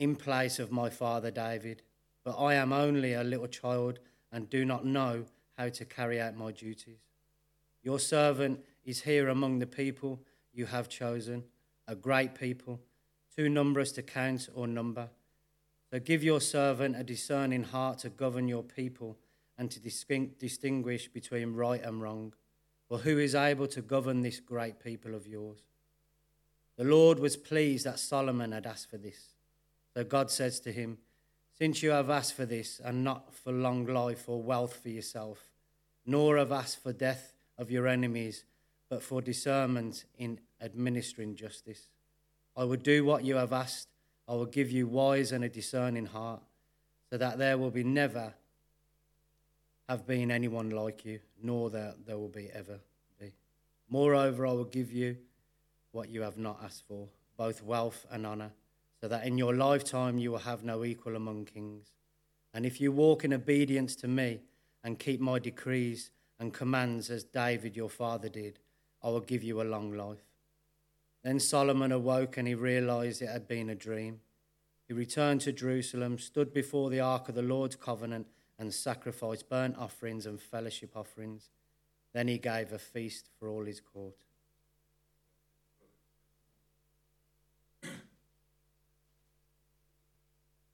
in 0.00 0.16
place 0.16 0.58
of 0.58 0.72
my 0.72 0.90
father 0.90 1.30
David, 1.30 1.82
but 2.30 2.44
I 2.44 2.54
am 2.54 2.72
only 2.72 3.14
a 3.14 3.24
little 3.24 3.48
child 3.48 3.98
and 4.30 4.48
do 4.48 4.64
not 4.64 4.86
know 4.86 5.24
how 5.58 5.68
to 5.68 5.84
carry 5.84 6.20
out 6.20 6.36
my 6.36 6.52
duties. 6.52 7.00
Your 7.82 7.98
servant 7.98 8.60
is 8.84 9.00
here 9.00 9.30
among 9.30 9.58
the 9.58 9.66
people 9.66 10.20
you 10.52 10.66
have 10.66 10.88
chosen, 10.88 11.42
a 11.88 11.96
great 11.96 12.36
people, 12.36 12.78
too 13.36 13.48
numerous 13.48 13.90
to 13.92 14.02
count 14.02 14.48
or 14.54 14.68
number. 14.68 15.08
So 15.90 15.98
give 15.98 16.22
your 16.22 16.40
servant 16.40 16.94
a 16.96 17.02
discerning 17.02 17.64
heart 17.64 17.98
to 18.00 18.10
govern 18.10 18.46
your 18.46 18.62
people 18.62 19.18
and 19.58 19.68
to 19.72 19.80
distinguish 19.80 21.08
between 21.08 21.54
right 21.54 21.82
and 21.82 22.00
wrong. 22.00 22.32
For 22.86 22.98
who 22.98 23.18
is 23.18 23.34
able 23.34 23.66
to 23.66 23.82
govern 23.82 24.20
this 24.20 24.38
great 24.38 24.78
people 24.78 25.16
of 25.16 25.26
yours? 25.26 25.58
The 26.76 26.84
Lord 26.84 27.18
was 27.18 27.36
pleased 27.36 27.86
that 27.86 27.98
Solomon 27.98 28.52
had 28.52 28.66
asked 28.66 28.88
for 28.88 28.98
this. 28.98 29.34
So 29.94 30.04
God 30.04 30.30
says 30.30 30.60
to 30.60 30.70
him, 30.70 30.98
Since 31.60 31.82
you 31.82 31.90
have 31.90 32.08
asked 32.08 32.32
for 32.32 32.46
this, 32.46 32.80
and 32.82 33.04
not 33.04 33.34
for 33.34 33.52
long 33.52 33.84
life 33.84 34.30
or 34.30 34.40
wealth 34.40 34.80
for 34.82 34.88
yourself, 34.88 35.50
nor 36.06 36.38
have 36.38 36.52
asked 36.52 36.82
for 36.82 36.94
death 36.94 37.34
of 37.58 37.70
your 37.70 37.86
enemies, 37.86 38.44
but 38.88 39.02
for 39.02 39.20
discernment 39.20 40.06
in 40.16 40.40
administering 40.62 41.36
justice. 41.36 41.90
I 42.56 42.64
will 42.64 42.78
do 42.78 43.04
what 43.04 43.24
you 43.24 43.36
have 43.36 43.52
asked. 43.52 43.88
I 44.26 44.32
will 44.32 44.46
give 44.46 44.70
you 44.70 44.86
wise 44.86 45.32
and 45.32 45.44
a 45.44 45.50
discerning 45.50 46.06
heart, 46.06 46.40
so 47.10 47.18
that 47.18 47.36
there 47.36 47.58
will 47.58 47.70
be 47.70 47.84
never 47.84 48.32
have 49.86 50.06
been 50.06 50.30
anyone 50.30 50.70
like 50.70 51.04
you, 51.04 51.20
nor 51.42 51.68
that 51.68 52.06
there 52.06 52.16
will 52.16 52.28
be 52.28 52.48
ever 52.54 52.80
be. 53.18 53.34
Moreover, 53.90 54.46
I 54.46 54.52
will 54.52 54.64
give 54.64 54.90
you 54.92 55.18
what 55.92 56.08
you 56.08 56.22
have 56.22 56.38
not 56.38 56.60
asked 56.64 56.84
for, 56.88 57.06
both 57.36 57.62
wealth 57.62 58.06
and 58.10 58.24
honour, 58.24 58.52
so 59.00 59.08
that 59.08 59.26
in 59.26 59.38
your 59.38 59.54
lifetime 59.54 60.18
you 60.18 60.30
will 60.30 60.38
have 60.38 60.62
no 60.62 60.84
equal 60.84 61.16
among 61.16 61.46
kings. 61.46 61.92
And 62.52 62.66
if 62.66 62.80
you 62.80 62.92
walk 62.92 63.24
in 63.24 63.32
obedience 63.32 63.96
to 63.96 64.08
me 64.08 64.40
and 64.84 64.98
keep 64.98 65.20
my 65.20 65.38
decrees 65.38 66.10
and 66.38 66.52
commands 66.52 67.10
as 67.10 67.24
David 67.24 67.76
your 67.76 67.88
father 67.88 68.28
did, 68.28 68.58
I 69.02 69.08
will 69.08 69.20
give 69.20 69.42
you 69.42 69.62
a 69.62 69.64
long 69.64 69.92
life. 69.92 70.24
Then 71.22 71.38
Solomon 71.38 71.92
awoke 71.92 72.36
and 72.36 72.48
he 72.48 72.54
realized 72.54 73.22
it 73.22 73.28
had 73.28 73.46
been 73.46 73.70
a 73.70 73.74
dream. 73.74 74.20
He 74.88 74.94
returned 74.94 75.42
to 75.42 75.52
Jerusalem, 75.52 76.18
stood 76.18 76.52
before 76.52 76.90
the 76.90 77.00
ark 77.00 77.28
of 77.28 77.34
the 77.34 77.42
Lord's 77.42 77.76
covenant, 77.76 78.26
and 78.58 78.74
sacrificed 78.74 79.48
burnt 79.48 79.76
offerings 79.78 80.26
and 80.26 80.40
fellowship 80.40 80.94
offerings. 80.94 81.50
Then 82.12 82.28
he 82.28 82.38
gave 82.38 82.72
a 82.72 82.78
feast 82.78 83.30
for 83.38 83.48
all 83.48 83.64
his 83.64 83.80
court. 83.80 84.16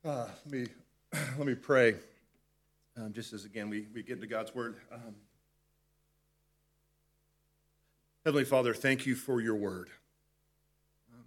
Uh, 0.06 0.28
let 0.44 0.52
me 0.52 0.66
let 1.36 1.46
me 1.48 1.54
pray. 1.56 1.96
Um, 2.96 3.12
just 3.12 3.32
as 3.32 3.44
again 3.44 3.68
we, 3.68 3.88
we 3.92 4.04
get 4.04 4.14
into 4.14 4.28
God's 4.28 4.54
word. 4.54 4.76
Um, 4.92 5.16
Heavenly 8.24 8.44
Father, 8.44 8.72
thank 8.72 9.04
you 9.04 9.16
for 9.16 9.40
your 9.40 9.56
word. 9.56 9.88
Um, 11.12 11.24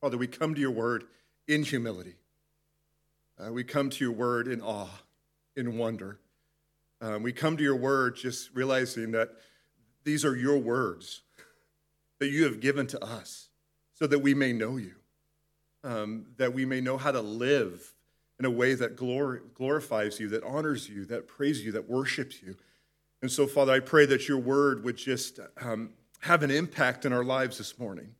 Father, 0.00 0.16
we 0.16 0.28
come 0.28 0.54
to 0.54 0.60
your 0.60 0.70
word 0.70 1.06
in 1.48 1.64
humility. 1.64 2.14
Uh, 3.36 3.52
we 3.52 3.64
come 3.64 3.90
to 3.90 4.04
your 4.04 4.14
word 4.14 4.46
in 4.46 4.60
awe, 4.60 4.86
in 5.56 5.76
wonder. 5.76 6.20
Um, 7.00 7.24
we 7.24 7.32
come 7.32 7.56
to 7.56 7.64
your 7.64 7.76
word 7.76 8.14
just 8.14 8.54
realizing 8.54 9.10
that 9.10 9.30
these 10.04 10.24
are 10.24 10.36
your 10.36 10.58
words 10.58 11.22
that 12.20 12.28
you 12.28 12.44
have 12.44 12.60
given 12.60 12.86
to 12.86 13.04
us 13.04 13.48
so 13.94 14.06
that 14.06 14.20
we 14.20 14.34
may 14.34 14.52
know 14.52 14.76
you, 14.76 14.94
um, 15.84 16.26
that 16.36 16.52
we 16.52 16.64
may 16.64 16.80
know 16.80 16.96
how 16.96 17.12
to 17.12 17.20
live 17.20 17.94
in 18.38 18.44
a 18.44 18.50
way 18.50 18.74
that 18.74 18.96
glor- 18.96 19.40
glorifies 19.54 20.20
you, 20.20 20.28
that 20.28 20.44
honors 20.44 20.88
you, 20.88 21.04
that 21.06 21.26
praises 21.26 21.64
you, 21.64 21.72
that 21.72 21.88
worships 21.88 22.42
you. 22.42 22.56
And 23.20 23.30
so, 23.30 23.46
Father, 23.46 23.72
I 23.72 23.80
pray 23.80 24.06
that 24.06 24.28
your 24.28 24.38
word 24.38 24.84
would 24.84 24.96
just 24.96 25.40
um, 25.60 25.90
have 26.20 26.42
an 26.42 26.50
impact 26.50 27.04
in 27.04 27.12
our 27.12 27.24
lives 27.24 27.58
this 27.58 27.78
morning. 27.78 28.14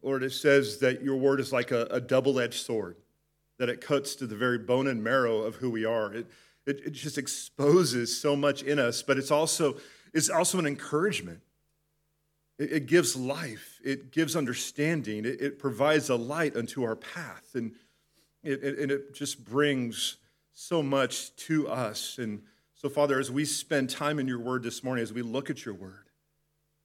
Lord, 0.00 0.22
it 0.22 0.32
says 0.32 0.78
that 0.78 1.02
your 1.02 1.16
word 1.16 1.38
is 1.38 1.52
like 1.52 1.70
a, 1.70 1.86
a 1.90 2.00
double 2.00 2.40
edged 2.40 2.64
sword, 2.64 2.96
that 3.58 3.68
it 3.68 3.80
cuts 3.80 4.14
to 4.16 4.26
the 4.26 4.36
very 4.36 4.58
bone 4.58 4.86
and 4.86 5.04
marrow 5.04 5.38
of 5.42 5.56
who 5.56 5.70
we 5.70 5.84
are. 5.84 6.12
It, 6.12 6.26
it, 6.66 6.80
it 6.86 6.90
just 6.92 7.18
exposes 7.18 8.18
so 8.18 8.34
much 8.34 8.62
in 8.62 8.78
us, 8.78 9.02
but 9.02 9.18
it's 9.18 9.30
also, 9.30 9.76
it's 10.14 10.30
also 10.30 10.58
an 10.58 10.66
encouragement. 10.66 11.40
It, 12.58 12.72
it 12.72 12.86
gives 12.86 13.16
life, 13.16 13.80
it 13.84 14.12
gives 14.12 14.36
understanding, 14.36 15.24
it, 15.24 15.40
it, 15.40 15.58
provides 15.58 16.08
a 16.08 16.16
light 16.16 16.56
unto 16.56 16.82
our 16.82 16.96
path, 16.96 17.54
and 17.54 17.74
it, 18.42 18.62
and 18.62 18.90
it 18.90 19.14
just 19.14 19.44
brings 19.44 20.16
so 20.52 20.82
much 20.82 21.34
to 21.36 21.68
us. 21.68 22.18
And 22.18 22.42
so, 22.74 22.88
Father, 22.88 23.18
as 23.18 23.30
we 23.30 23.44
spend 23.44 23.90
time 23.90 24.18
in 24.18 24.26
your 24.26 24.40
word 24.40 24.62
this 24.62 24.82
morning, 24.82 25.02
as 25.02 25.12
we 25.12 25.22
look 25.22 25.50
at 25.50 25.64
your 25.64 25.74
word, 25.74 26.08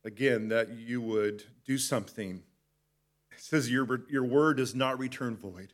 again, 0.03 0.49
that 0.49 0.69
you 0.69 1.01
would 1.01 1.43
do 1.65 1.77
something. 1.77 2.43
It 3.31 3.39
says 3.41 3.69
your, 3.69 4.01
your 4.09 4.23
word 4.23 4.57
does 4.57 4.73
not 4.73 4.99
return 4.99 5.35
void, 5.35 5.73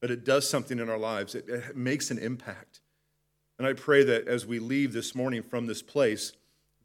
but 0.00 0.10
it 0.10 0.24
does 0.24 0.48
something 0.48 0.78
in 0.78 0.88
our 0.88 0.98
lives. 0.98 1.34
It, 1.34 1.48
it 1.48 1.76
makes 1.76 2.10
an 2.10 2.18
impact. 2.18 2.80
And 3.58 3.66
I 3.66 3.72
pray 3.72 4.04
that 4.04 4.28
as 4.28 4.46
we 4.46 4.58
leave 4.58 4.92
this 4.92 5.14
morning 5.14 5.42
from 5.42 5.66
this 5.66 5.82
place, 5.82 6.32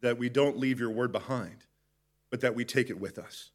that 0.01 0.17
we 0.17 0.29
don't 0.29 0.57
leave 0.57 0.79
your 0.79 0.89
word 0.89 1.11
behind, 1.11 1.65
but 2.33 2.41
that 2.41 2.55
we 2.55 2.65
take 2.65 2.89
it 2.89 2.99
with 2.99 3.19
us. 3.19 3.51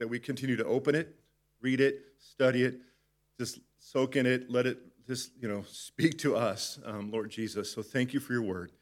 That 0.00 0.08
we 0.08 0.18
continue 0.18 0.56
to 0.56 0.64
open 0.64 0.96
it, 0.96 1.14
read 1.60 1.80
it, 1.80 2.00
study 2.18 2.64
it, 2.64 2.80
just 3.38 3.60
soak 3.78 4.16
in 4.16 4.26
it, 4.26 4.50
let 4.50 4.66
it 4.66 4.78
just, 5.06 5.30
you 5.40 5.46
know, 5.46 5.62
speak 5.70 6.18
to 6.18 6.34
us, 6.34 6.80
um, 6.84 7.12
Lord 7.12 7.30
Jesus. 7.30 7.70
So 7.72 7.80
thank 7.80 8.12
you 8.12 8.18
for 8.18 8.32
your 8.32 8.42
word. 8.42 8.72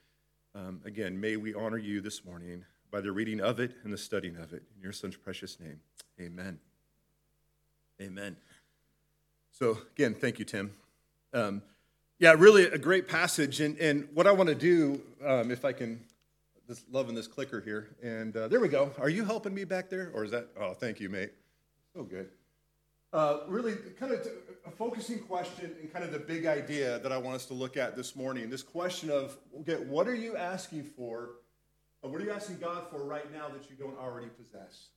Um, 0.54 0.80
again, 0.86 1.20
may 1.20 1.36
we 1.36 1.52
honor 1.52 1.76
you 1.76 2.00
this 2.00 2.24
morning 2.24 2.64
by 2.90 3.02
the 3.02 3.12
reading 3.12 3.42
of 3.42 3.60
it 3.60 3.72
and 3.84 3.92
the 3.92 3.98
studying 3.98 4.36
of 4.36 4.54
it. 4.54 4.62
In 4.74 4.82
your 4.82 4.92
son's 4.92 5.16
precious 5.16 5.60
name, 5.60 5.80
amen. 6.18 6.58
Amen. 8.00 8.38
So, 9.52 9.76
again, 9.94 10.14
thank 10.14 10.38
you, 10.38 10.46
Tim. 10.46 10.72
Um, 11.34 11.60
yeah, 12.18 12.34
really 12.38 12.64
a 12.64 12.78
great 12.78 13.06
passage. 13.06 13.60
And, 13.60 13.76
and 13.76 14.08
what 14.14 14.26
I 14.26 14.32
want 14.32 14.48
to 14.48 14.54
do, 14.54 15.02
um, 15.22 15.50
if 15.50 15.66
I 15.66 15.74
can, 15.74 16.00
just 16.70 16.88
loving 16.88 17.16
this 17.16 17.26
clicker 17.26 17.60
here. 17.60 17.96
And 18.00 18.36
uh, 18.36 18.46
there 18.46 18.60
we 18.60 18.68
go. 18.68 18.92
Are 19.00 19.08
you 19.08 19.24
helping 19.24 19.52
me 19.52 19.64
back 19.64 19.90
there? 19.90 20.12
Or 20.14 20.24
is 20.24 20.30
that, 20.30 20.46
oh, 20.58 20.72
thank 20.72 21.00
you, 21.00 21.08
mate. 21.08 21.32
So 21.92 22.04
good. 22.04 22.28
Uh, 23.12 23.38
really, 23.48 23.74
kind 23.98 24.12
of 24.12 24.24
a 24.64 24.70
focusing 24.70 25.18
question 25.18 25.74
and 25.80 25.92
kind 25.92 26.04
of 26.04 26.12
the 26.12 26.18
big 26.20 26.46
idea 26.46 27.00
that 27.00 27.10
I 27.10 27.18
want 27.18 27.34
us 27.34 27.46
to 27.46 27.54
look 27.54 27.76
at 27.76 27.96
this 27.96 28.14
morning. 28.14 28.48
This 28.48 28.62
question 28.62 29.10
of, 29.10 29.36
okay, 29.62 29.82
what 29.82 30.06
are 30.06 30.14
you 30.14 30.36
asking 30.36 30.84
for? 30.84 31.30
What 32.02 32.20
are 32.20 32.24
you 32.24 32.30
asking 32.30 32.58
God 32.58 32.84
for 32.88 33.02
right 33.02 33.30
now 33.32 33.48
that 33.48 33.68
you 33.68 33.74
don't 33.74 33.98
already 33.98 34.28
possess? 34.28 34.90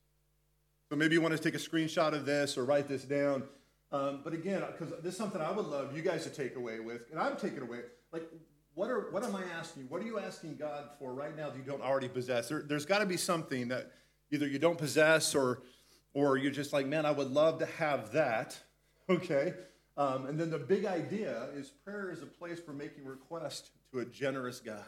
So 0.92 0.96
maybe 0.96 1.16
you 1.16 1.22
want 1.22 1.36
to 1.36 1.42
take 1.42 1.56
a 1.56 1.58
screenshot 1.58 2.14
of 2.14 2.28
this 2.28 2.56
or 2.56 2.66
write 2.66 2.88
this 2.88 3.04
down. 3.04 3.46
Um, 3.92 4.22
but 4.24 4.34
again, 4.34 4.62
because 4.72 4.94
this 5.02 5.14
is 5.14 5.18
something 5.18 5.42
I 5.42 5.50
would 5.50 5.66
love 5.66 5.98
you 5.98 6.04
guys 6.04 6.24
to 6.26 6.30
take 6.30 6.56
away 6.56 6.82
with, 6.82 7.10
and 7.10 7.20
I'm 7.20 7.36
taking 7.36 7.64
away. 7.64 7.80
Like, 8.12 8.30
what 8.76 8.90
are 8.90 9.12
what 9.12 9.24
am 9.24 9.36
I 9.36 9.44
asking? 9.58 9.84
What 9.90 10.02
are 10.02 10.06
you 10.06 10.20
asking 10.20 10.58
God 10.58 10.90
for 11.00 11.14
right 11.14 11.36
now 11.36 11.50
that 11.50 11.58
you 11.58 11.64
don't 11.64 11.82
already 11.82 12.10
possess? 12.10 12.50
There, 12.50 12.64
has 12.70 12.86
got 12.86 13.00
to 13.00 13.06
be 13.06 13.18
something 13.18 13.68
that 13.70 13.92
either 14.32 14.48
you 14.48 14.60
don't 14.60 14.78
possess 14.78 15.36
or 15.36 15.62
or 16.14 16.38
you're 16.38 16.52
just 16.52 16.74
like, 16.74 16.86
man, 16.86 17.06
I 17.06 17.12
would 17.12 17.32
love 17.32 17.60
to 17.60 17.66
have 17.66 18.12
that. 18.14 18.58
Okay. 19.10 19.54
Um, 19.98 20.28
and 20.28 20.40
then 20.40 20.50
the 20.50 20.58
big 20.58 20.86
idea 20.86 21.50
is 21.54 21.68
prayer 21.84 22.10
is 22.10 22.22
a 22.22 22.26
place 22.26 22.58
for 22.58 22.72
making 22.72 23.04
request 23.04 23.72
to 23.92 24.00
a 24.00 24.06
generous 24.06 24.62
God. 24.62 24.86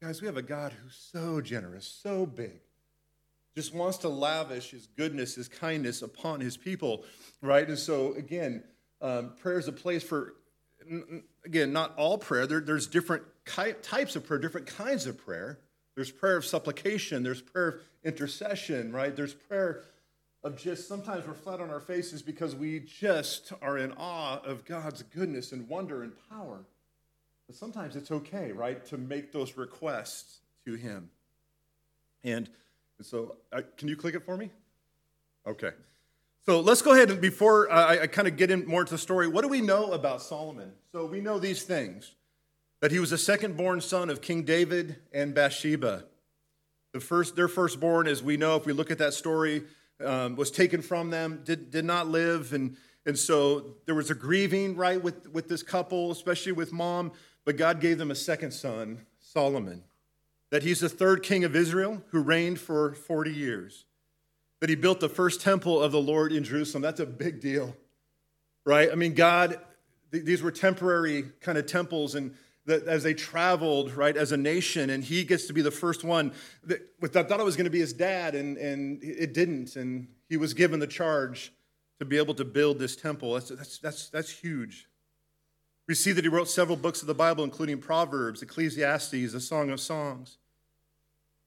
Guys, 0.00 0.22
we 0.22 0.26
have 0.26 0.38
a 0.38 0.42
God 0.42 0.72
who's 0.72 0.96
so 0.96 1.42
generous, 1.42 1.86
so 1.86 2.24
big 2.24 2.62
just 3.54 3.74
wants 3.74 3.98
to 3.98 4.08
lavish 4.08 4.70
his 4.70 4.86
goodness, 4.86 5.34
his 5.34 5.48
kindness 5.48 6.02
upon 6.02 6.40
his 6.40 6.56
people, 6.56 7.04
right? 7.42 7.66
And 7.68 7.78
so, 7.78 8.14
again, 8.14 8.62
um, 9.02 9.32
prayer 9.40 9.58
is 9.58 9.68
a 9.68 9.72
place 9.72 10.02
for, 10.02 10.34
again, 11.44 11.72
not 11.72 11.94
all 11.96 12.18
prayer. 12.18 12.46
There, 12.46 12.60
there's 12.60 12.86
different 12.86 13.22
types 13.46 14.16
of 14.16 14.24
prayer, 14.26 14.38
different 14.38 14.66
kinds 14.66 15.06
of 15.06 15.18
prayer. 15.18 15.58
There's 15.94 16.10
prayer 16.10 16.36
of 16.36 16.46
supplication, 16.46 17.22
there's 17.22 17.42
prayer 17.42 17.68
of 17.68 17.74
intercession, 18.04 18.92
right? 18.92 19.14
There's 19.14 19.34
prayer 19.34 19.82
of 20.42 20.56
just 20.56 20.88
sometimes 20.88 21.26
we're 21.26 21.34
flat 21.34 21.60
on 21.60 21.70
our 21.70 21.80
faces 21.80 22.22
because 22.22 22.54
we 22.54 22.80
just 22.80 23.52
are 23.60 23.76
in 23.76 23.92
awe 23.92 24.40
of 24.44 24.64
God's 24.64 25.02
goodness 25.02 25.52
and 25.52 25.68
wonder 25.68 26.02
and 26.02 26.12
power. 26.30 26.60
But 27.46 27.56
sometimes 27.56 27.96
it's 27.96 28.10
okay, 28.10 28.52
right, 28.52 28.84
to 28.86 28.96
make 28.96 29.32
those 29.32 29.56
requests 29.56 30.38
to 30.64 30.74
Him. 30.74 31.10
And 32.24 32.48
so, 33.02 33.36
uh, 33.52 33.62
can 33.76 33.88
you 33.88 33.96
click 33.96 34.14
it 34.14 34.24
for 34.24 34.36
me? 34.36 34.50
Okay. 35.46 35.70
So 36.46 36.60
let's 36.60 36.82
go 36.82 36.92
ahead 36.92 37.10
and 37.10 37.20
before 37.20 37.70
I, 37.70 38.02
I 38.02 38.06
kind 38.06 38.26
of 38.26 38.36
get 38.36 38.50
in 38.50 38.66
more 38.66 38.80
into 38.80 38.94
the 38.94 38.98
story, 38.98 39.28
what 39.28 39.42
do 39.42 39.48
we 39.48 39.60
know 39.60 39.92
about 39.92 40.22
Solomon? 40.22 40.72
So 40.92 41.06
we 41.06 41.20
know 41.20 41.38
these 41.38 41.62
things 41.62 42.14
that 42.80 42.90
he 42.90 42.98
was 42.98 43.12
a 43.12 43.18
second 43.18 43.56
born 43.56 43.80
son 43.80 44.08
of 44.08 44.20
King 44.20 44.42
David 44.42 44.96
and 45.12 45.34
Bathsheba. 45.34 46.04
The 46.92 47.00
first, 47.00 47.36
their 47.36 47.46
firstborn, 47.46 48.08
as 48.08 48.22
we 48.22 48.36
know, 48.36 48.56
if 48.56 48.66
we 48.66 48.72
look 48.72 48.90
at 48.90 48.98
that 48.98 49.12
story, 49.14 49.64
um, 50.04 50.34
was 50.34 50.50
taken 50.50 50.80
from 50.80 51.10
them, 51.10 51.42
did, 51.44 51.70
did 51.70 51.84
not 51.84 52.08
live. 52.08 52.52
And, 52.52 52.76
and 53.04 53.18
so 53.18 53.76
there 53.86 53.94
was 53.94 54.10
a 54.10 54.14
grieving, 54.14 54.76
right, 54.76 55.00
with, 55.00 55.28
with 55.28 55.48
this 55.48 55.62
couple, 55.62 56.10
especially 56.10 56.52
with 56.52 56.72
mom. 56.72 57.12
But 57.44 57.56
God 57.56 57.80
gave 57.80 57.98
them 57.98 58.10
a 58.10 58.14
second 58.14 58.52
son, 58.52 59.06
Solomon 59.20 59.84
that 60.50 60.64
he's 60.64 60.80
the 60.80 60.88
third 60.88 61.22
king 61.22 61.44
of 61.44 61.56
Israel 61.56 62.02
who 62.10 62.20
reigned 62.20 62.58
for 62.58 62.92
40 62.92 63.32
years, 63.32 63.86
that 64.60 64.68
he 64.68 64.76
built 64.76 65.00
the 65.00 65.08
first 65.08 65.40
temple 65.40 65.82
of 65.82 65.92
the 65.92 66.00
Lord 66.00 66.32
in 66.32 66.44
Jerusalem. 66.44 66.82
That's 66.82 67.00
a 67.00 67.06
big 67.06 67.40
deal, 67.40 67.74
right? 68.64 68.90
I 68.92 68.94
mean, 68.94 69.14
God, 69.14 69.58
these 70.10 70.42
were 70.42 70.50
temporary 70.50 71.24
kind 71.40 71.58
of 71.58 71.66
temples, 71.66 72.14
and 72.14 72.34
that 72.66 72.84
as 72.84 73.02
they 73.02 73.14
traveled, 73.14 73.92
right, 73.92 74.16
as 74.16 74.32
a 74.32 74.36
nation, 74.36 74.90
and 74.90 75.02
he 75.02 75.24
gets 75.24 75.46
to 75.46 75.52
be 75.52 75.62
the 75.62 75.70
first 75.70 76.04
one. 76.04 76.32
That, 76.64 76.82
I 77.02 77.22
thought 77.22 77.40
it 77.40 77.44
was 77.44 77.56
going 77.56 77.64
to 77.64 77.70
be 77.70 77.80
his 77.80 77.94
dad, 77.94 78.34
and, 78.34 78.56
and 78.58 79.02
it 79.02 79.32
didn't, 79.32 79.76
and 79.76 80.08
he 80.28 80.36
was 80.36 80.54
given 80.54 80.78
the 80.78 80.86
charge 80.86 81.52
to 81.98 82.04
be 82.04 82.18
able 82.18 82.34
to 82.34 82.44
build 82.44 82.78
this 82.78 82.96
temple. 82.96 83.34
That's, 83.34 83.48
that's, 83.48 83.78
that's, 83.78 84.08
that's 84.10 84.30
huge. 84.30 84.88
We 85.88 85.94
see 85.94 86.12
that 86.12 86.22
he 86.22 86.28
wrote 86.28 86.48
several 86.48 86.76
books 86.76 87.00
of 87.00 87.08
the 87.08 87.14
Bible, 87.14 87.44
including 87.44 87.78
Proverbs, 87.78 88.42
Ecclesiastes, 88.42 89.32
the 89.32 89.40
Song 89.40 89.70
of 89.70 89.80
Songs. 89.80 90.38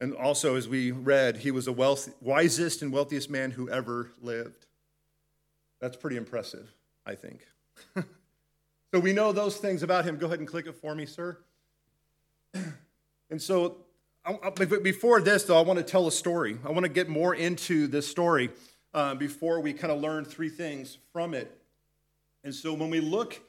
And 0.02 0.14
also, 0.16 0.56
as 0.56 0.68
we 0.68 0.92
read, 0.92 1.38
he 1.38 1.52
was 1.52 1.66
the 1.66 1.74
wealth, 1.74 2.10
wisest 2.20 2.82
and 2.82 2.92
wealthiest 2.92 3.30
man 3.30 3.52
who 3.52 3.70
ever 3.70 4.12
lived. 4.22 4.66
That's 5.80 5.96
pretty 5.96 6.18
impressive, 6.18 6.74
I 7.06 7.16
think. 7.16 7.46
so 7.96 9.00
we 9.00 9.14
know 9.14 9.32
those 9.32 9.58
things 9.58 9.84
about 9.84 10.06
him. 10.06 10.18
Go 10.18 10.28
ahead 10.28 10.40
and 10.40 10.48
click 10.48 10.68
it 10.68 10.76
for 10.76 10.96
me, 10.96 11.06
sir. 11.06 11.38
and 13.30 13.42
so, 13.42 13.78
before 14.82 15.22
this, 15.22 15.44
though, 15.44 15.58
I 15.58 15.62
want 15.62 15.80
to 15.80 15.84
tell 15.84 16.08
a 16.08 16.12
story. 16.12 16.58
I 16.66 16.72
want 16.72 16.84
to 16.84 16.90
get 16.90 17.10
more 17.10 17.36
into 17.36 17.88
this 17.88 18.08
story 18.08 18.50
uh, 18.94 19.16
before 19.16 19.60
we 19.60 19.74
kind 19.74 19.92
of 19.92 20.00
learn 20.00 20.26
three 20.26 20.50
things 20.50 20.98
from 21.12 21.34
it. 21.34 21.52
And 22.44 22.54
so, 22.54 22.74
when 22.74 22.90
we 22.90 23.00
look 23.00 23.42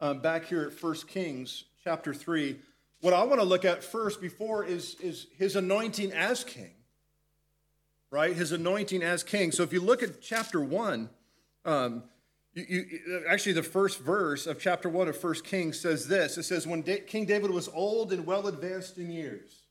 uh, 0.00 0.14
back 0.14 0.46
here 0.46 0.62
at 0.62 0.82
1 0.82 0.94
Kings 1.06 1.64
chapter 1.82 2.12
3, 2.12 2.56
what 3.02 3.12
I 3.12 3.24
want 3.24 3.40
to 3.40 3.44
look 3.44 3.64
at 3.64 3.82
first 3.82 4.20
before 4.20 4.64
is, 4.64 4.94
is 5.00 5.26
his 5.36 5.56
anointing 5.56 6.12
as 6.12 6.44
king, 6.44 6.70
right? 8.10 8.32
His 8.34 8.52
anointing 8.52 9.02
as 9.02 9.24
king. 9.24 9.50
So 9.50 9.64
if 9.64 9.72
you 9.72 9.80
look 9.80 10.04
at 10.04 10.22
chapter 10.22 10.60
1, 10.60 11.10
um, 11.64 12.04
you, 12.54 12.64
you, 12.68 13.24
actually, 13.28 13.54
the 13.54 13.62
first 13.64 13.98
verse 13.98 14.46
of 14.46 14.60
chapter 14.60 14.88
1 14.88 15.08
of 15.08 15.22
1 15.22 15.34
Kings 15.42 15.80
says 15.80 16.06
this 16.06 16.38
It 16.38 16.44
says, 16.44 16.66
When 16.66 16.82
da- 16.82 17.00
King 17.00 17.26
David 17.26 17.50
was 17.50 17.68
old 17.68 18.12
and 18.12 18.24
well 18.24 18.46
advanced 18.46 18.98
in 18.98 19.10
years. 19.10 19.62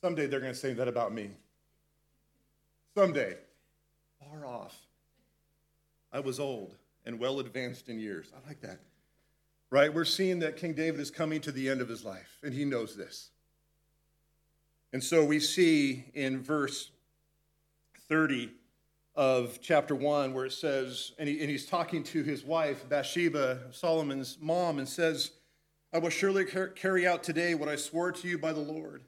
Someday 0.00 0.26
they're 0.26 0.40
going 0.40 0.52
to 0.52 0.58
say 0.58 0.72
that 0.74 0.88
about 0.88 1.12
me. 1.12 1.30
Someday. 2.96 3.36
Far 4.20 4.44
off. 4.44 4.76
I 6.12 6.18
was 6.18 6.40
old 6.40 6.74
and 7.06 7.20
well 7.20 7.38
advanced 7.38 7.88
in 7.88 8.00
years. 8.00 8.32
I 8.34 8.48
like 8.48 8.60
that. 8.62 8.80
Right? 9.70 9.92
We're 9.92 10.04
seeing 10.04 10.38
that 10.38 10.56
King 10.56 10.72
David 10.72 11.00
is 11.00 11.10
coming 11.10 11.40
to 11.42 11.52
the 11.52 11.68
end 11.68 11.80
of 11.80 11.88
his 11.88 12.04
life, 12.04 12.38
and 12.42 12.54
he 12.54 12.64
knows 12.64 12.96
this. 12.96 13.30
And 14.92 15.04
so 15.04 15.24
we 15.24 15.40
see 15.40 16.06
in 16.14 16.42
verse 16.42 16.90
30 18.08 18.50
of 19.14 19.58
chapter 19.60 19.94
1 19.94 20.32
where 20.32 20.46
it 20.46 20.52
says, 20.52 21.12
and, 21.18 21.28
he, 21.28 21.40
and 21.40 21.50
he's 21.50 21.66
talking 21.66 22.02
to 22.04 22.22
his 22.22 22.44
wife, 22.44 22.88
Bathsheba, 22.88 23.58
Solomon's 23.72 24.38
mom, 24.40 24.78
and 24.78 24.88
says, 24.88 25.32
I 25.92 25.98
will 25.98 26.10
surely 26.10 26.44
carry 26.44 27.06
out 27.06 27.22
today 27.22 27.54
what 27.54 27.68
I 27.68 27.76
swore 27.76 28.12
to 28.12 28.28
you 28.28 28.38
by 28.38 28.52
the 28.52 28.60
Lord. 28.60 29.02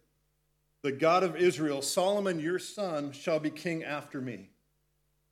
The 0.83 0.93
God 0.93 1.23
of 1.23 1.37
Israel, 1.37 1.81
Solomon 1.83 2.41
your 2.41 2.59
son, 2.59 3.13
shall 3.13 3.39
be 3.39 3.51
king 3.51 3.85
after 3.85 4.21
me. 4.21 4.51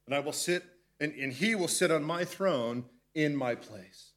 And 0.07 0.15
I 0.15 0.21
will 0.21 0.33
sit, 0.33 0.63
and, 1.01 1.13
and 1.15 1.33
he 1.33 1.55
will 1.55 1.69
sit 1.69 1.91
on 1.91 2.05
my 2.05 2.25
throne 2.25 2.85
in 3.15 3.35
my 3.35 3.55
place. 3.55 4.08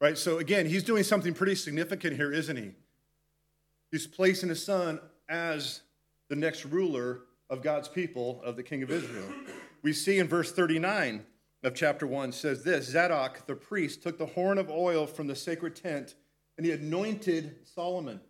Right? 0.00 0.18
So 0.18 0.38
again, 0.38 0.66
he's 0.66 0.82
doing 0.82 1.02
something 1.02 1.34
pretty 1.34 1.54
significant 1.54 2.16
here, 2.16 2.32
isn't 2.32 2.56
he? 2.56 2.72
He's 3.90 4.06
placing 4.06 4.48
his 4.48 4.62
son 4.62 5.00
as 5.28 5.80
the 6.28 6.36
next 6.36 6.64
ruler 6.64 7.22
of 7.48 7.62
God's 7.62 7.88
people, 7.88 8.42
of 8.44 8.56
the 8.56 8.62
king 8.62 8.82
of 8.82 8.90
Israel. 8.90 9.28
We 9.82 9.92
see 9.92 10.18
in 10.18 10.26
verse 10.26 10.52
39 10.52 11.24
of 11.62 11.74
chapter 11.74 12.06
1 12.06 12.32
says 12.32 12.62
this 12.62 12.86
Zadok 12.86 13.46
the 13.46 13.54
priest 13.54 14.02
took 14.02 14.18
the 14.18 14.26
horn 14.26 14.58
of 14.58 14.70
oil 14.70 15.06
from 15.06 15.26
the 15.26 15.36
sacred 15.36 15.76
tent 15.76 16.14
and 16.56 16.66
he 16.66 16.72
anointed 16.72 17.56
Solomon. 17.74 18.20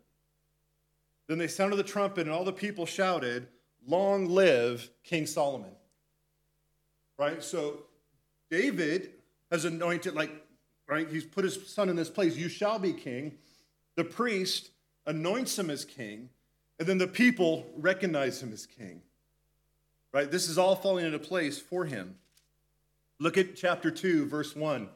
Then 1.29 1.39
they 1.39 1.49
sounded 1.49 1.77
the 1.77 1.83
trumpet 1.83 2.27
and 2.27 2.31
all 2.31 2.45
the 2.45 2.53
people 2.53 2.87
shouted, 2.87 3.49
Long 3.87 4.27
live 4.27 4.91
King 5.05 5.27
Solomon. 5.27 5.71
Right? 7.19 7.43
So 7.43 7.85
David 8.51 9.13
has 9.51 9.65
anointed, 9.65 10.15
like, 10.15 10.31
right? 10.89 11.09
He's 11.09 11.25
put 11.25 11.45
his 11.45 11.69
son 11.69 11.89
in 11.89 11.97
this 11.97 12.11
place. 12.11 12.37
You 12.37 12.49
shall 12.49 12.79
be 12.79 12.93
king. 12.93 13.39
The 13.97 14.05
priest 14.05 14.71
anoints 15.07 15.59
him 15.59 15.71
as 15.71 15.85
king. 15.85 16.29
And 16.79 16.87
then 16.87 16.99
the 16.99 17.07
people 17.07 17.67
recognize 17.77 18.43
him 18.43 18.53
as 18.53 18.67
king. 18.67 19.03
Right? 20.13 20.31
This 20.31 20.49
is 20.49 20.59
all 20.59 20.77
falling 20.77 21.07
into 21.07 21.19
place 21.19 21.59
for 21.59 21.85
him. 21.85 22.17
Look 23.19 23.39
at 23.39 23.57
chapter 23.57 23.91
2, 23.91 24.27
verse 24.27 24.55
1. 24.55 24.89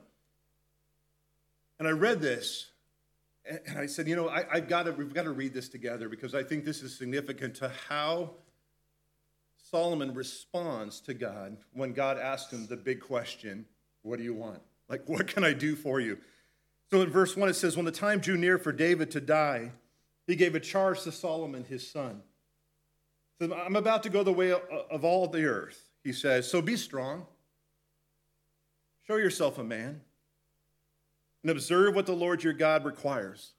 And 1.79 1.89
I 1.89 1.93
read 1.93 2.21
this, 2.21 2.71
and 3.67 3.79
I 3.79 3.87
said, 3.87 4.07
you 4.07 4.15
know, 4.15 4.29
I, 4.29 4.45
have 4.53 4.69
got 4.69 4.85
to, 4.85 4.93
we've 4.93 5.15
got 5.15 5.23
to 5.23 5.33
read 5.33 5.55
this 5.55 5.71
together 5.71 6.11
because 6.11 6.35
I 6.35 6.43
think 6.43 6.67
this 6.67 6.83
is 6.83 6.97
significant 6.97 7.55
to 7.57 7.73
how 7.89 8.33
Solomon 9.71 10.13
responds 10.13 11.01
to 11.03 11.15
God 11.15 11.57
when 11.73 11.93
God 11.93 12.19
asks 12.19 12.53
him 12.53 12.67
the 12.67 12.77
big 12.77 13.01
question, 13.01 13.65
What 14.03 14.19
do 14.19 14.25
you 14.25 14.35
want? 14.35 14.61
Like, 14.91 15.09
what 15.09 15.29
can 15.29 15.45
I 15.45 15.53
do 15.53 15.77
for 15.77 16.01
you? 16.01 16.19
So 16.91 17.01
in 17.01 17.11
verse 17.11 17.37
1, 17.37 17.49
it 17.49 17.55
says, 17.55 17.77
When 17.77 17.87
the 17.87 17.93
time 17.93 18.19
drew 18.19 18.37
near 18.37 18.59
for 18.59 18.73
David 18.73 19.13
to 19.13 19.21
die, 19.21 19.71
he 20.27 20.35
gave 20.35 20.57
a 20.57 20.61
charge 20.61 21.03
to 21.03 21.13
Solomon, 21.13 21.65
his 21.65 21.89
son. 21.89 22.23
So 23.41 23.55
I'm 23.55 23.77
about 23.77 24.03
to 24.03 24.11
go 24.11 24.23
the 24.23 24.33
way 24.33 24.53
of 24.53 25.05
all 25.05 25.29
the 25.29 25.45
earth, 25.45 25.81
he 26.03 26.13
says. 26.13 26.51
So 26.51 26.61
be 26.61 26.77
strong. 26.77 27.27
Show 29.07 29.17
yourself 29.17 29.59
a 29.59 29.65
man 29.65 30.03
and 31.43 31.51
observe 31.51 31.95
what 31.95 32.07
the 32.07 32.13
Lord 32.13 32.45
your 32.45 32.53
God 32.53 32.85
requires. 32.85 33.53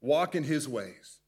Walk 0.00 0.34
in 0.34 0.44
his 0.44 0.68
ways 0.68 1.20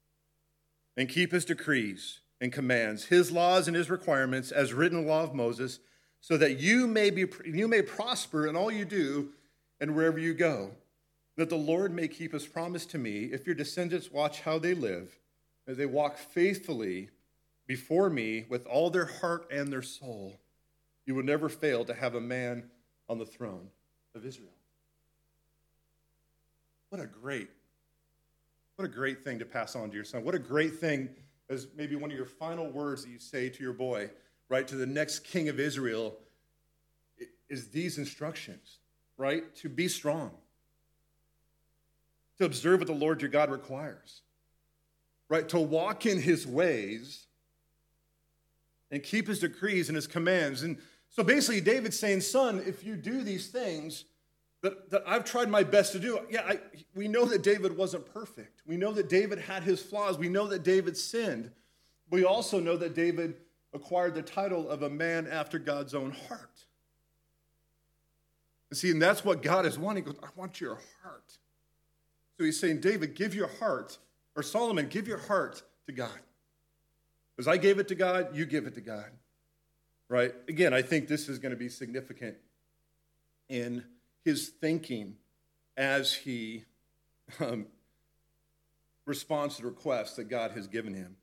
and 0.96 1.08
keep 1.08 1.32
his 1.32 1.44
decrees 1.46 2.20
and 2.40 2.52
commands, 2.52 3.06
his 3.06 3.32
laws 3.32 3.66
and 3.66 3.76
his 3.76 3.90
requirements 3.90 4.52
as 4.52 4.74
written 4.74 4.98
in 4.98 5.04
the 5.04 5.10
law 5.10 5.24
of 5.24 5.34
Moses, 5.34 5.80
so 6.20 6.37
that 6.37 6.58
you 6.58 6.87
may, 6.87 7.11
be, 7.11 7.26
you 7.44 7.68
may 7.68 7.82
prosper 7.82 8.47
in 8.47 8.56
all 8.56 8.71
you 8.71 8.84
do 8.84 9.30
and 9.80 9.95
wherever 9.95 10.19
you 10.19 10.34
go 10.34 10.73
that 11.36 11.50
the 11.50 11.56
Lord 11.56 11.93
may 11.93 12.08
keep 12.08 12.32
his 12.32 12.47
promise 12.47 12.86
to 12.86 12.99
me 12.99 13.25
if 13.25 13.47
your 13.47 13.54
descendants 13.54 14.10
watch 14.10 14.40
how 14.40 14.58
they 14.58 14.75
live, 14.75 15.19
as 15.67 15.76
they 15.76 15.86
walk 15.86 16.17
faithfully 16.17 17.10
before 17.67 18.08
me 18.08 18.47
with 18.49 18.67
all 18.67 18.90
their 18.90 19.04
heart 19.04 19.47
and 19.50 19.71
their 19.73 19.82
soul. 19.82 20.38
You 21.04 21.14
will 21.14 21.25
never 21.25 21.49
fail 21.49 21.84
to 21.84 21.95
have 21.95 22.14
a 22.14 22.21
man 22.21 22.64
on 23.08 23.19
the 23.19 23.26
throne 23.26 23.69
of 24.14 24.25
Israel. 24.25 24.49
What 26.88 27.00
a 27.02 27.06
great, 27.06 27.50
what 28.76 28.86
a 28.86 28.88
great 28.88 29.23
thing 29.23 29.38
to 29.38 29.45
pass 29.45 29.76
on 29.76 29.90
to 29.90 29.95
your 29.95 30.04
son. 30.04 30.25
What 30.25 30.34
a 30.34 30.38
great 30.38 30.76
thing 30.76 31.10
as 31.50 31.69
maybe 31.76 31.97
one 31.97 32.10
of 32.10 32.17
your 32.17 32.26
final 32.26 32.71
words 32.71 33.04
that 33.04 33.10
you 33.10 33.19
say 33.19 33.49
to 33.50 33.62
your 33.62 33.73
boy, 33.73 34.10
right, 34.49 34.67
to 34.69 34.76
the 34.76 34.87
next 34.87 35.21
king 35.21 35.49
of 35.49 35.59
Israel, 35.59 36.17
is 37.49 37.69
these 37.69 37.99
instructions, 37.99 38.78
right? 39.17 39.54
To 39.56 39.69
be 39.69 39.89
strong 39.89 40.32
to 42.39 42.45
observe 42.45 42.80
what 42.80 42.87
the 42.87 42.95
Lord 42.95 43.23
your 43.23 43.30
God 43.30 43.50
requires, 43.50 44.23
right? 45.28 45.49
To 45.50 45.59
walk 45.59 46.06
in 46.06 46.21
his 46.21 46.47
ways 46.47 47.26
and 48.91 49.02
keep 49.02 49.26
his 49.26 49.41
decrees 49.41 49.89
and 49.89 49.97
his 49.97 50.06
commands. 50.06 50.63
And 50.63 50.78
so 51.09 51.23
basically, 51.23 51.61
David's 51.61 51.99
saying, 51.99 52.21
Son, 52.21 52.63
if 52.67 52.85
you 52.85 52.97
do 52.97 53.23
these 53.23 53.49
things 53.49 54.04
that, 54.63 54.91
that 54.91 55.02
I've 55.06 55.25
tried 55.25 55.49
my 55.49 55.63
best 55.63 55.93
to 55.93 55.99
do, 55.99 56.21
yeah, 56.30 56.43
I, 56.47 56.61
we 56.95 57.09
know 57.09 57.25
that 57.25 57.43
David 57.43 57.76
wasn't 57.76 58.13
perfect. 58.13 58.63
We 58.67 58.76
know 58.76 58.93
that 58.93 59.09
David 59.09 59.39
had 59.39 59.63
his 59.63 59.80
flaws. 59.80 60.19
We 60.19 60.28
know 60.28 60.47
that 60.49 60.63
David 60.63 60.97
sinned. 60.97 61.50
We 62.11 62.25
also 62.25 62.61
know 62.61 62.76
that 62.76 62.95
David 62.95 63.37
acquired 63.76 64.15
the 64.15 64.23
title 64.23 64.69
of 64.69 64.82
a 64.82 64.91
man 64.91 65.26
after 65.26 65.58
God's 65.58 65.95
own 65.95 66.10
heart. 66.28 66.65
See, 68.73 68.91
and 68.91 69.00
that's 69.00 69.25
what 69.25 69.43
God 69.43 69.65
is 69.65 69.78
wanting. 69.78 70.04
He 70.04 70.10
goes, 70.10 70.21
I 70.23 70.28
want 70.34 70.60
your 70.60 70.78
heart. 71.02 71.39
So 72.36 72.45
he's 72.45 72.58
saying, 72.58 72.80
David, 72.80 73.15
give 73.15 73.34
your 73.34 73.47
heart, 73.47 73.97
or 74.34 74.43
Solomon, 74.43 74.89
give 74.89 75.06
your 75.06 75.19
heart 75.19 75.62
to 75.86 75.93
God. 75.93 76.19
As 77.39 77.47
I 77.47 77.56
gave 77.56 77.78
it 77.78 77.89
to 77.89 77.95
God, 77.95 78.36
you 78.36 78.45
give 78.45 78.67
it 78.67 78.75
to 78.75 78.80
God. 78.80 79.10
Right? 80.08 80.34
Again, 80.49 80.75
I 80.75 80.82
think 80.82 81.08
this 81.08 81.28
is 81.28 81.39
going 81.39 81.50
to 81.50 81.58
be 81.58 81.69
significant 81.69 82.36
in 83.49 83.84
his 84.25 84.49
thinking 84.49 85.17
as 85.76 86.12
he 86.12 86.65
um, 87.41 87.67
responds 89.04 89.56
to 89.56 89.62
the 89.62 89.69
request 89.69 90.17
that 90.17 90.25
God 90.25 90.50
has 90.52 90.67
given 90.67 90.93
him. 90.93 91.17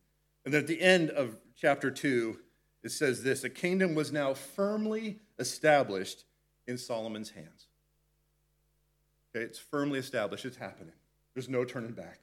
And 0.46 0.54
then 0.54 0.62
at 0.62 0.68
the 0.68 0.82
end 0.82 1.10
of 1.12 1.38
chapter 1.56 1.92
2, 1.92 2.38
it 2.84 2.92
says 2.92 3.24
this 3.24 3.44
A 3.44 3.50
kingdom 3.50 3.96
was 3.96 4.12
now 4.12 4.34
firmly 4.34 5.20
established 5.39 6.26
in 6.68 6.78
Solomon's 6.78 7.32
hands. 7.32 7.68
Okay, 9.36 9.44
it's 9.44 9.60
firmly 9.60 10.00
established, 10.00 10.46
it's 10.46 10.58
happening. 10.58 10.94
There's 11.34 11.50
no 11.50 11.66
turning 11.66 11.92
back, 11.92 12.20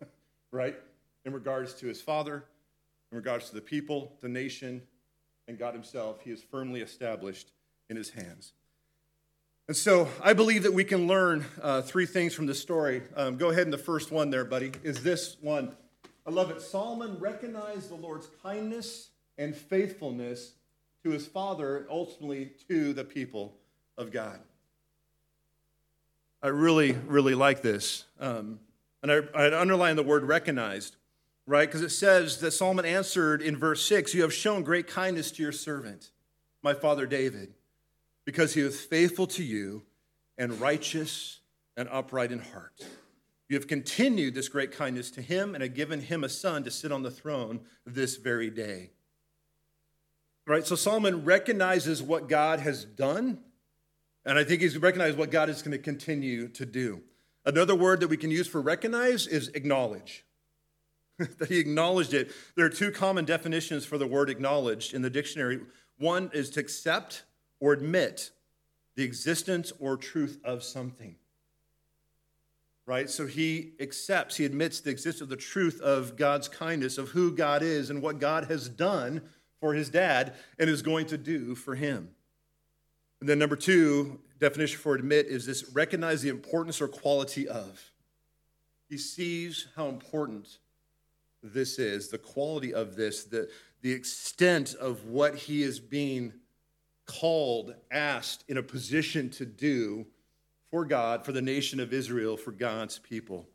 right? 0.50 0.76
In 1.24 1.32
regards 1.32 1.74
to 1.74 1.86
his 1.86 2.00
father, 2.00 2.44
in 3.12 3.16
regards 3.16 3.48
to 3.48 3.54
the 3.54 3.60
people, 3.60 4.16
the 4.20 4.28
nation, 4.28 4.82
and 5.46 5.58
God 5.58 5.74
himself, 5.74 6.20
he 6.22 6.30
is 6.30 6.42
firmly 6.42 6.80
established 6.80 7.50
in 7.90 7.96
his 7.96 8.10
hands. 8.10 8.52
And 9.66 9.76
so 9.76 10.08
I 10.22 10.32
believe 10.32 10.62
that 10.62 10.72
we 10.72 10.84
can 10.84 11.06
learn 11.06 11.44
uh, 11.60 11.82
three 11.82 12.06
things 12.06 12.32
from 12.32 12.46
this 12.46 12.60
story. 12.60 13.02
Um, 13.14 13.36
go 13.36 13.50
ahead 13.50 13.64
and 13.64 13.72
the 13.72 13.78
first 13.78 14.10
one 14.10 14.30
there, 14.30 14.44
buddy, 14.44 14.72
is 14.82 15.02
this 15.02 15.36
one. 15.40 15.76
I 16.28 16.30
love 16.30 16.50
it. 16.50 16.60
Solomon 16.60 17.18
recognized 17.18 17.88
the 17.88 17.94
Lord's 17.94 18.28
kindness 18.42 19.08
and 19.38 19.56
faithfulness 19.56 20.52
to 21.02 21.08
his 21.08 21.26
father, 21.26 21.86
ultimately 21.90 22.50
to 22.68 22.92
the 22.92 23.02
people 23.02 23.54
of 23.96 24.12
God. 24.12 24.38
I 26.42 26.48
really, 26.48 26.92
really 27.06 27.34
like 27.34 27.62
this. 27.62 28.04
Um, 28.20 28.60
and 29.02 29.10
I, 29.10 29.20
I 29.34 29.58
underline 29.58 29.96
the 29.96 30.02
word 30.02 30.22
recognized, 30.22 30.96
right? 31.46 31.66
Because 31.66 31.80
it 31.80 31.92
says 31.92 32.40
that 32.40 32.50
Solomon 32.50 32.84
answered 32.84 33.40
in 33.40 33.56
verse 33.56 33.82
6 33.86 34.12
You 34.12 34.20
have 34.20 34.34
shown 34.34 34.62
great 34.62 34.86
kindness 34.86 35.30
to 35.30 35.42
your 35.42 35.52
servant, 35.52 36.10
my 36.62 36.74
father 36.74 37.06
David, 37.06 37.54
because 38.26 38.52
he 38.52 38.62
was 38.62 38.78
faithful 38.78 39.28
to 39.28 39.42
you 39.42 39.82
and 40.36 40.60
righteous 40.60 41.38
and 41.74 41.88
upright 41.90 42.32
in 42.32 42.40
heart. 42.40 42.84
You 43.48 43.56
have 43.56 43.66
continued 43.66 44.34
this 44.34 44.48
great 44.48 44.72
kindness 44.72 45.10
to 45.12 45.22
him 45.22 45.54
and 45.54 45.62
have 45.62 45.74
given 45.74 46.00
him 46.00 46.22
a 46.22 46.28
son 46.28 46.64
to 46.64 46.70
sit 46.70 46.92
on 46.92 47.02
the 47.02 47.10
throne 47.10 47.60
this 47.86 48.16
very 48.16 48.50
day. 48.50 48.90
Right? 50.46 50.66
So 50.66 50.76
Solomon 50.76 51.24
recognizes 51.24 52.02
what 52.02 52.28
God 52.28 52.60
has 52.60 52.84
done 52.84 53.38
and 54.28 54.38
I 54.38 54.44
think 54.44 54.60
he's 54.60 54.76
recognized 54.76 55.16
what 55.16 55.30
God 55.30 55.48
is 55.48 55.62
going 55.62 55.72
to 55.72 55.82
continue 55.82 56.48
to 56.48 56.66
do. 56.66 57.00
Another 57.46 57.74
word 57.74 58.00
that 58.00 58.08
we 58.08 58.18
can 58.18 58.30
use 58.30 58.46
for 58.46 58.60
recognize 58.60 59.26
is 59.26 59.48
acknowledge. 59.48 60.26
that 61.18 61.48
he 61.48 61.58
acknowledged 61.58 62.12
it. 62.12 62.30
There 62.54 62.66
are 62.66 62.70
two 62.70 62.90
common 62.90 63.24
definitions 63.24 63.86
for 63.86 63.96
the 63.96 64.06
word 64.06 64.28
acknowledged 64.28 64.92
in 64.92 65.00
the 65.00 65.08
dictionary. 65.08 65.60
One 65.98 66.30
is 66.34 66.50
to 66.50 66.60
accept 66.60 67.24
or 67.58 67.72
admit 67.72 68.30
the 68.96 69.02
existence 69.02 69.72
or 69.80 69.96
truth 69.96 70.38
of 70.44 70.62
something. 70.62 71.16
Right? 72.88 73.10
So 73.10 73.26
he 73.26 73.72
accepts, 73.80 74.36
he 74.36 74.46
admits 74.46 74.80
the 74.80 74.88
existence 74.88 75.20
of 75.20 75.28
the 75.28 75.36
truth 75.36 75.78
of 75.82 76.16
God's 76.16 76.48
kindness, 76.48 76.96
of 76.96 77.10
who 77.10 77.30
God 77.30 77.62
is 77.62 77.90
and 77.90 78.00
what 78.00 78.18
God 78.18 78.46
has 78.46 78.66
done 78.66 79.20
for 79.60 79.74
his 79.74 79.90
dad 79.90 80.32
and 80.58 80.70
is 80.70 80.80
going 80.80 81.04
to 81.08 81.18
do 81.18 81.54
for 81.54 81.74
him. 81.74 82.08
And 83.20 83.28
then, 83.28 83.38
number 83.38 83.56
two, 83.56 84.20
definition 84.40 84.78
for 84.78 84.94
admit 84.94 85.26
is 85.26 85.44
this 85.44 85.68
recognize 85.74 86.22
the 86.22 86.30
importance 86.30 86.80
or 86.80 86.88
quality 86.88 87.46
of. 87.46 87.78
He 88.88 88.96
sees 88.96 89.66
how 89.76 89.88
important 89.88 90.56
this 91.42 91.78
is, 91.78 92.08
the 92.08 92.16
quality 92.16 92.72
of 92.72 92.96
this, 92.96 93.24
the, 93.24 93.50
the 93.82 93.92
extent 93.92 94.74
of 94.80 95.04
what 95.04 95.34
he 95.34 95.62
is 95.62 95.78
being 95.78 96.32
called, 97.04 97.74
asked, 97.90 98.44
in 98.48 98.56
a 98.56 98.62
position 98.62 99.28
to 99.28 99.44
do 99.44 100.06
for 100.70 100.84
God, 100.84 101.24
for 101.24 101.32
the 101.32 101.42
nation 101.42 101.80
of 101.80 101.92
Israel, 101.92 102.36
for 102.36 102.52
God's 102.52 102.98
people. 102.98 103.48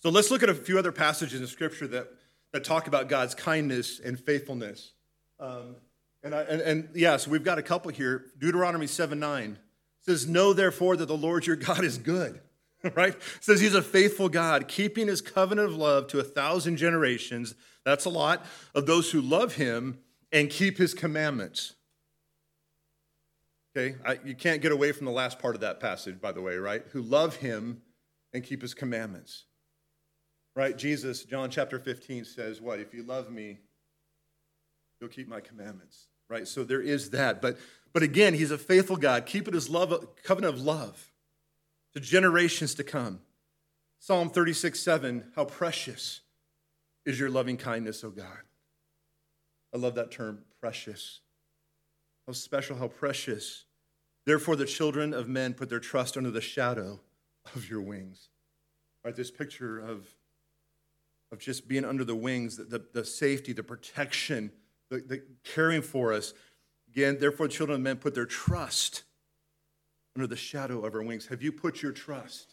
So 0.00 0.10
let's 0.10 0.30
look 0.30 0.42
at 0.42 0.48
a 0.48 0.54
few 0.54 0.78
other 0.78 0.92
passages 0.92 1.40
in 1.40 1.46
Scripture 1.46 1.86
that, 1.88 2.08
that 2.52 2.64
talk 2.64 2.86
about 2.86 3.08
God's 3.08 3.34
kindness 3.34 4.00
and 4.00 4.18
faithfulness. 4.18 4.92
Um, 5.40 5.76
and, 6.22 6.34
I, 6.34 6.42
and, 6.42 6.60
and 6.60 6.88
yes, 6.94 7.00
yeah, 7.00 7.16
so 7.16 7.30
we've 7.30 7.44
got 7.44 7.58
a 7.58 7.62
couple 7.62 7.90
here. 7.90 8.26
Deuteronomy 8.38 8.86
7 8.86 9.18
9 9.18 9.58
says, 10.00 10.26
Know 10.26 10.52
therefore 10.52 10.96
that 10.96 11.06
the 11.06 11.16
Lord 11.16 11.46
your 11.46 11.56
God 11.56 11.84
is 11.84 11.98
good, 11.98 12.40
right? 12.94 13.14
It 13.14 13.22
says 13.40 13.60
he's 13.60 13.74
a 13.74 13.82
faithful 13.82 14.28
God, 14.28 14.68
keeping 14.68 15.08
his 15.08 15.20
covenant 15.20 15.68
of 15.68 15.76
love 15.76 16.08
to 16.08 16.20
a 16.20 16.24
thousand 16.24 16.76
generations. 16.76 17.54
That's 17.84 18.04
a 18.04 18.10
lot 18.10 18.44
of 18.74 18.86
those 18.86 19.10
who 19.10 19.20
love 19.20 19.54
him 19.54 19.98
and 20.32 20.50
keep 20.50 20.78
his 20.78 20.94
commandments. 20.94 21.74
Okay, 23.76 23.96
I, 24.04 24.18
you 24.24 24.34
can't 24.34 24.62
get 24.62 24.72
away 24.72 24.92
from 24.92 25.04
the 25.06 25.12
last 25.12 25.38
part 25.38 25.54
of 25.54 25.60
that 25.60 25.78
passage, 25.78 26.20
by 26.20 26.32
the 26.32 26.40
way, 26.40 26.56
right? 26.56 26.82
Who 26.92 27.02
love 27.02 27.36
him 27.36 27.82
and 28.32 28.44
keep 28.44 28.62
his 28.62 28.74
commandments. 28.74 29.44
Right? 30.56 30.76
Jesus, 30.76 31.24
John 31.24 31.50
chapter 31.50 31.78
15 31.78 32.24
says, 32.24 32.60
What? 32.60 32.80
If 32.80 32.92
you 32.92 33.02
love 33.02 33.30
me, 33.30 33.58
you'll 35.00 35.10
keep 35.10 35.28
my 35.28 35.40
commandments. 35.40 36.08
Right? 36.28 36.46
So 36.46 36.64
there 36.64 36.80
is 36.82 37.10
that. 37.10 37.40
But 37.40 37.58
but 37.92 38.02
again, 38.02 38.34
he's 38.34 38.50
a 38.50 38.58
faithful 38.58 38.96
God, 38.96 39.26
keeping 39.26 39.54
his 39.54 39.70
love, 39.70 40.06
covenant 40.22 40.54
of 40.54 40.60
love 40.60 41.12
to 41.94 42.00
generations 42.00 42.74
to 42.74 42.84
come. 42.84 43.20
Psalm 43.98 44.30
36, 44.30 44.78
7, 44.78 45.32
how 45.34 45.44
precious 45.44 46.20
is 47.04 47.18
your 47.18 47.30
loving 47.30 47.56
kindness, 47.56 48.04
O 48.04 48.10
God. 48.10 48.42
I 49.74 49.78
love 49.78 49.94
that 49.96 50.10
term, 50.10 50.44
precious. 50.60 51.20
How 52.28 52.34
special, 52.34 52.76
how 52.76 52.88
precious. 52.88 53.64
Therefore, 54.26 54.54
the 54.54 54.66
children 54.66 55.14
of 55.14 55.30
men 55.30 55.54
put 55.54 55.70
their 55.70 55.80
trust 55.80 56.14
under 56.14 56.30
the 56.30 56.42
shadow 56.42 57.00
of 57.56 57.70
your 57.70 57.80
wings. 57.80 58.28
Right, 59.02 59.16
this 59.16 59.30
picture 59.30 59.78
of, 59.78 60.06
of 61.32 61.38
just 61.38 61.66
being 61.66 61.86
under 61.86 62.04
the 62.04 62.14
wings, 62.14 62.58
the, 62.58 62.64
the, 62.64 62.84
the 62.92 63.04
safety, 63.06 63.54
the 63.54 63.62
protection, 63.62 64.52
the, 64.90 64.98
the 64.98 65.22
caring 65.42 65.80
for 65.80 66.12
us. 66.12 66.34
Again, 66.90 67.16
therefore, 67.18 67.48
the 67.48 67.54
children 67.54 67.76
of 67.76 67.82
men 67.82 67.96
put 67.96 68.14
their 68.14 68.26
trust 68.26 69.04
under 70.14 70.26
the 70.26 70.36
shadow 70.36 70.84
of 70.84 70.94
our 70.94 71.02
wings. 71.02 71.28
Have 71.28 71.42
you 71.42 71.50
put 71.50 71.80
your 71.80 71.92
trust 71.92 72.52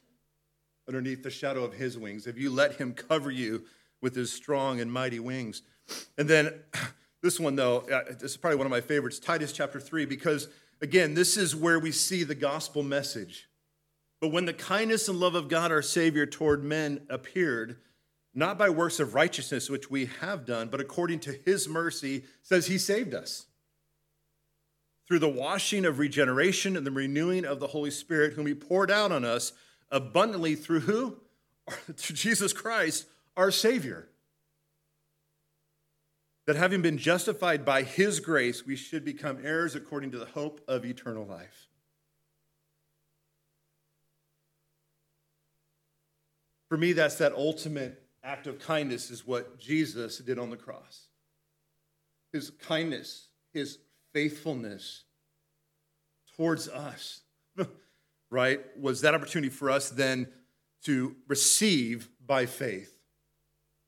underneath 0.88 1.22
the 1.22 1.30
shadow 1.30 1.66
of 1.66 1.74
his 1.74 1.98
wings? 1.98 2.24
Have 2.24 2.38
you 2.38 2.50
let 2.50 2.76
him 2.76 2.94
cover 2.94 3.30
you 3.30 3.66
with 4.02 4.16
his 4.16 4.32
strong 4.32 4.80
and 4.80 4.90
mighty 4.90 5.20
wings? 5.20 5.64
And 6.18 6.30
then 6.30 6.54
this 7.26 7.40
one, 7.40 7.56
though, 7.56 7.80
uh, 7.80 8.04
this 8.20 8.32
is 8.32 8.38
probably 8.38 8.58
one 8.58 8.68
of 8.68 8.72
my 8.72 8.82
favorites 8.82 9.18
Titus 9.18 9.52
chapter 9.52 9.80
3, 9.80 10.06
because 10.06 10.48
again, 10.80 11.16
this 11.16 11.38
is 11.38 11.56
where 11.56 11.80
we 11.80 11.92
see 11.92 12.24
the 12.24 12.36
gospel 12.36 12.84
message. 12.84 13.50
But 14.22 14.32
when 14.32 14.46
the 14.46 14.54
kindness 14.54 15.10
and 15.10 15.20
love 15.20 15.34
of 15.34 15.50
God 15.50 15.72
our 15.72 15.82
Savior 15.82 16.28
toward 16.28 16.64
men 16.64 17.02
appeared, 17.10 17.78
not 18.36 18.60
by 18.60 18.70
works 18.70 19.00
of 19.00 19.16
righteousness 19.16 19.72
which 19.72 19.90
we 19.90 20.06
have 20.22 20.46
done, 20.46 20.68
but 20.68 20.80
according 20.80 21.20
to 21.22 21.36
his 21.46 21.68
mercy, 21.68 22.26
says 22.44 22.68
he 22.68 22.78
saved 22.78 23.16
us 23.16 23.48
through 25.08 25.20
the 25.20 25.28
washing 25.28 25.84
of 25.84 25.98
regeneration 25.98 26.78
and 26.78 26.86
the 26.86 26.92
renewing 26.92 27.44
of 27.44 27.60
the 27.60 27.68
Holy 27.68 27.92
Spirit, 27.92 28.34
whom 28.34 28.46
he 28.46 28.54
poured 28.54 28.92
out 28.92 29.12
on 29.12 29.26
us 29.26 29.52
abundantly 29.90 30.54
through 30.54 30.82
who? 30.82 31.18
through 31.96 32.16
Jesus 32.16 32.54
Christ, 32.54 33.08
our 33.36 33.50
Savior 33.50 34.10
that 36.46 36.56
having 36.56 36.82
been 36.82 36.98
justified 36.98 37.66
by 37.66 37.82
his 37.82 38.20
grace, 38.20 38.66
we 38.66 38.76
should 38.76 39.04
become 39.04 39.40
heirs 39.44 39.76
according 39.76 40.12
to 40.12 40.20
the 40.20 40.26
hope 40.26 40.62
of 40.68 40.86
eternal 40.86 41.26
life. 41.26 41.70
For 46.70 46.78
me, 46.78 46.94
that's 46.94 47.16
that 47.16 47.34
ultimate 47.34 48.02
act 48.24 48.48
of 48.48 48.60
kindness, 48.60 49.12
is 49.12 49.26
what 49.26 49.60
Jesus 49.60 50.18
did 50.20 50.40
on 50.40 50.50
the 50.50 50.58
cross. 50.58 51.08
His 52.34 52.50
kindness, 52.50 53.30
his 53.54 53.78
faithfulness 54.14 55.04
towards 56.36 56.68
us, 56.68 57.22
right, 58.30 58.62
was 58.80 59.02
that 59.02 59.14
opportunity 59.16 59.50
for 59.50 59.70
us 59.70 59.90
then 59.90 60.28
to 60.84 61.16
receive 61.28 62.10
by 62.26 62.46
faith 62.46 62.95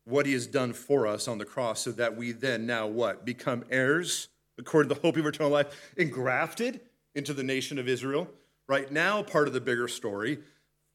what 0.07 0.25
he 0.25 0.33
has 0.33 0.47
done 0.47 0.71
for 0.71 1.05
us 1.05 1.27
on 1.27 1.37
the 1.37 1.45
cross 1.45 1.81
so 1.81 1.91
that 1.91 2.15
we 2.15 2.31
then 2.31 2.65
now 2.65 2.87
what? 2.87 3.25
Become 3.25 3.65
heirs 3.69 4.29
according 4.57 4.89
to 4.89 4.95
the 4.95 5.01
hope 5.01 5.17
of 5.17 5.25
eternal 5.25 5.51
life, 5.51 5.67
engrafted 5.97 6.79
into 7.13 7.33
the 7.33 7.43
nation 7.43 7.77
of 7.77 7.87
Israel. 7.87 8.27
Right 8.67 8.91
now, 8.91 9.21
part 9.21 9.47
of 9.47 9.53
the 9.53 9.61
bigger 9.61 9.87
story. 9.87 10.39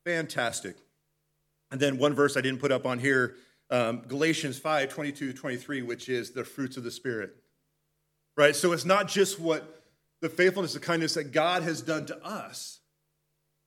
Fantastic. 0.05 0.77
And 1.71 1.81
then 1.81 1.99
one 1.99 2.15
verse 2.15 2.37
I 2.37 2.41
didn't 2.41 2.61
put 2.61 2.73
up 2.73 2.87
on 2.87 2.99
here 2.99 3.37
um, 3.71 4.03
Galatians 4.07 4.59
5 4.59 4.91
22 4.91 5.33
23, 5.33 5.83
which 5.83 6.09
is 6.09 6.31
the 6.31 6.45
fruits 6.45 6.77
of 6.77 6.85
the 6.85 6.91
Spirit. 6.91 7.37
Right? 8.37 8.57
So 8.57 8.73
it's 8.73 8.85
not 8.85 9.09
just 9.09 9.39
what 9.39 9.83
the 10.21 10.29
faithfulness 10.29 10.75
the 10.75 10.81
kindness 10.81 11.15
that 11.15 11.33
God 11.33 11.63
has 11.63 11.83
done 11.83 12.07
to 12.07 12.25
us, 12.25 12.81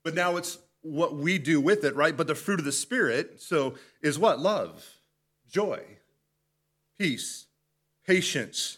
but 0.04 0.14
now 0.14 0.38
it's 0.38 0.58
what 0.82 1.16
we 1.16 1.38
do 1.40 1.60
with 1.60 1.84
it, 1.84 1.96
right? 1.96 2.16
But 2.16 2.28
the 2.28 2.36
fruit 2.36 2.60
of 2.60 2.66
the 2.66 2.72
Spirit, 2.72 3.42
so 3.42 3.76
is 4.02 4.20
what? 4.20 4.40
Love 4.40 4.95
joy, 5.56 5.80
peace, 7.00 7.46
patience. 8.06 8.78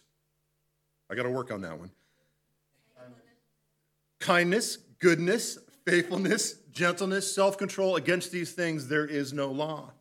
I 1.10 1.16
got 1.16 1.24
to 1.24 1.32
work 1.32 1.52
on 1.52 1.62
that 1.62 1.80
one. 1.80 1.90
Kindness, 4.20 4.78
goodness, 5.00 5.58
faithfulness, 5.88 6.54
gentleness, 6.72 7.34
self 7.34 7.58
control. 7.58 7.96
Against 7.96 8.32
these 8.32 8.52
things, 8.52 8.88
there 8.88 9.08
is 9.08 9.34
no 9.34 9.48
law. 9.48 9.92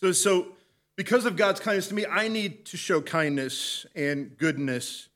So, 0.00 0.10
so, 0.10 0.48
because 0.96 1.26
of 1.26 1.36
God's 1.36 1.60
kindness 1.60 1.86
to 1.88 1.94
me, 1.94 2.06
I 2.06 2.26
need 2.26 2.64
to 2.66 2.76
show 2.76 3.00
kindness 3.00 3.86
and 3.94 4.36
goodness 4.36 5.08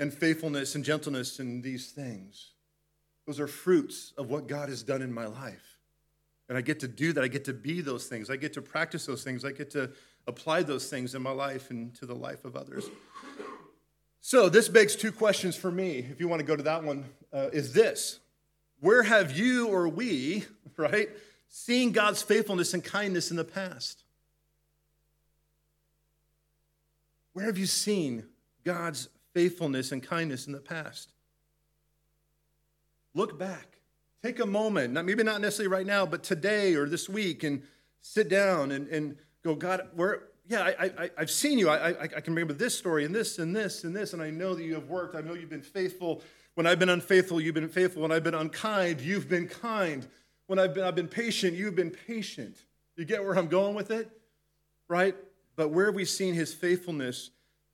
and 0.00 0.12
faithfulness 0.12 0.74
and 0.74 0.84
gentleness 0.84 1.38
in 1.38 1.62
these 1.62 1.92
things. 1.92 2.50
Those 3.28 3.38
are 3.38 3.46
fruits 3.46 4.12
of 4.18 4.28
what 4.28 4.48
God 4.48 4.70
has 4.70 4.82
done 4.82 5.02
in 5.02 5.12
my 5.12 5.26
life. 5.26 5.79
And 6.50 6.58
I 6.58 6.62
get 6.62 6.80
to 6.80 6.88
do 6.88 7.12
that. 7.12 7.22
I 7.22 7.28
get 7.28 7.44
to 7.44 7.52
be 7.52 7.80
those 7.80 8.06
things. 8.06 8.28
I 8.28 8.34
get 8.34 8.52
to 8.54 8.60
practice 8.60 9.06
those 9.06 9.22
things. 9.22 9.44
I 9.44 9.52
get 9.52 9.70
to 9.70 9.88
apply 10.26 10.64
those 10.64 10.90
things 10.90 11.14
in 11.14 11.22
my 11.22 11.30
life 11.30 11.70
and 11.70 11.94
to 11.94 12.06
the 12.06 12.14
life 12.14 12.44
of 12.44 12.56
others. 12.56 12.90
So, 14.20 14.48
this 14.48 14.68
begs 14.68 14.96
two 14.96 15.12
questions 15.12 15.54
for 15.54 15.70
me. 15.70 15.98
If 16.10 16.18
you 16.18 16.26
want 16.26 16.40
to 16.40 16.44
go 16.44 16.56
to 16.56 16.62
that 16.64 16.82
one, 16.82 17.04
uh, 17.32 17.50
is 17.52 17.72
this 17.72 18.18
Where 18.80 19.04
have 19.04 19.38
you 19.38 19.68
or 19.68 19.88
we, 19.88 20.44
right, 20.76 21.08
seen 21.48 21.92
God's 21.92 22.20
faithfulness 22.20 22.74
and 22.74 22.82
kindness 22.82 23.30
in 23.30 23.36
the 23.36 23.44
past? 23.44 24.02
Where 27.32 27.46
have 27.46 27.58
you 27.58 27.66
seen 27.66 28.24
God's 28.64 29.08
faithfulness 29.34 29.92
and 29.92 30.02
kindness 30.02 30.48
in 30.48 30.52
the 30.52 30.58
past? 30.58 31.12
Look 33.14 33.38
back. 33.38 33.79
Take 34.22 34.38
a 34.40 34.46
moment, 34.46 34.92
not, 34.92 35.06
maybe 35.06 35.22
not 35.22 35.40
necessarily 35.40 35.74
right 35.74 35.86
now, 35.86 36.04
but 36.04 36.22
today 36.22 36.74
or 36.74 36.86
this 36.86 37.08
week, 37.08 37.42
and 37.42 37.62
sit 38.02 38.28
down 38.28 38.70
and, 38.70 38.86
and 38.88 39.16
go, 39.42 39.54
God, 39.54 39.88
where, 39.94 40.24
yeah, 40.46 40.62
I, 40.62 40.84
I, 41.04 41.10
I've 41.16 41.30
seen 41.30 41.58
you. 41.58 41.68
I, 41.68 41.90
I, 41.90 42.02
I 42.02 42.06
can 42.20 42.34
remember 42.34 42.52
this 42.52 42.76
story 42.76 43.04
and 43.04 43.14
this 43.14 43.38
and 43.38 43.56
this 43.56 43.84
and 43.84 43.96
this, 43.96 44.12
and 44.12 44.20
I 44.20 44.30
know 44.30 44.54
that 44.54 44.62
you 44.62 44.74
have 44.74 44.88
worked. 44.88 45.14
I 45.14 45.20
know 45.20 45.34
you've 45.34 45.50
been 45.50 45.62
faithful. 45.62 46.22
When 46.54 46.66
I've 46.66 46.78
been 46.78 46.90
unfaithful, 46.90 47.40
you've 47.40 47.54
been 47.54 47.68
faithful. 47.68 48.02
When 48.02 48.12
I've 48.12 48.24
been 48.24 48.34
unkind, 48.34 49.00
you've 49.00 49.28
been 49.28 49.48
kind. 49.48 50.06
When 50.48 50.58
I've 50.58 50.74
been, 50.74 50.84
I've 50.84 50.96
been 50.96 51.08
patient, 51.08 51.56
you've 51.56 51.76
been 51.76 51.90
patient. 51.90 52.56
You 52.96 53.04
get 53.04 53.24
where 53.24 53.38
I'm 53.38 53.48
going 53.48 53.74
with 53.74 53.90
it? 53.90 54.10
Right? 54.88 55.14
But 55.56 55.68
where 55.68 55.86
have 55.86 55.94
we 55.94 56.04
seen 56.04 56.34
his 56.34 56.52
faithfulness? 56.52 57.30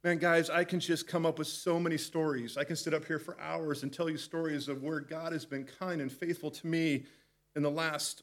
Man, 0.07 0.19
guys, 0.19 0.51
I 0.51 0.63
can 0.63 0.79
just 0.79 1.09
come 1.09 1.27
up 1.27 1.37
with 1.37 1.49
so 1.49 1.81
many 1.81 1.97
stories. 1.97 2.57
I 2.57 2.63
can 2.63 2.77
sit 2.77 2.95
up 2.95 3.05
here 3.05 3.19
for 3.19 3.37
hours 3.41 3.83
and 3.83 3.93
tell 3.93 4.09
you 4.09 4.17
stories 4.17 4.69
of 4.69 4.85
where 4.85 5.01
God 5.01 5.33
has 5.33 5.45
been 5.45 5.65
kind 5.65 6.01
and 6.01 6.13
faithful 6.13 6.49
to 6.53 6.67
me 6.69 7.07
in 7.57 7.63
the 7.65 7.71
last 7.73 8.23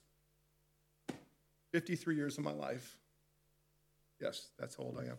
53 1.74 2.16
years 2.16 2.38
of 2.38 2.46
my 2.46 2.54
life. 2.54 2.98
Yes, 4.22 4.48
that's 4.58 4.78
how 4.78 4.84
old 4.84 4.98
I 4.98 5.08
am. 5.08 5.18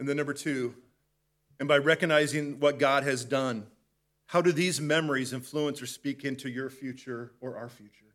And 0.00 0.08
then, 0.08 0.16
number 0.16 0.34
two, 0.34 0.74
and 1.60 1.68
by 1.68 1.78
recognizing 1.78 2.58
what 2.58 2.80
God 2.80 3.04
has 3.04 3.24
done, 3.24 3.68
how 4.26 4.42
do 4.42 4.50
these 4.50 4.80
memories 4.80 5.32
influence 5.32 5.80
or 5.80 5.86
speak 5.86 6.24
into 6.24 6.50
your 6.50 6.70
future 6.70 7.30
or 7.40 7.56
our 7.56 7.68
future? 7.68 8.07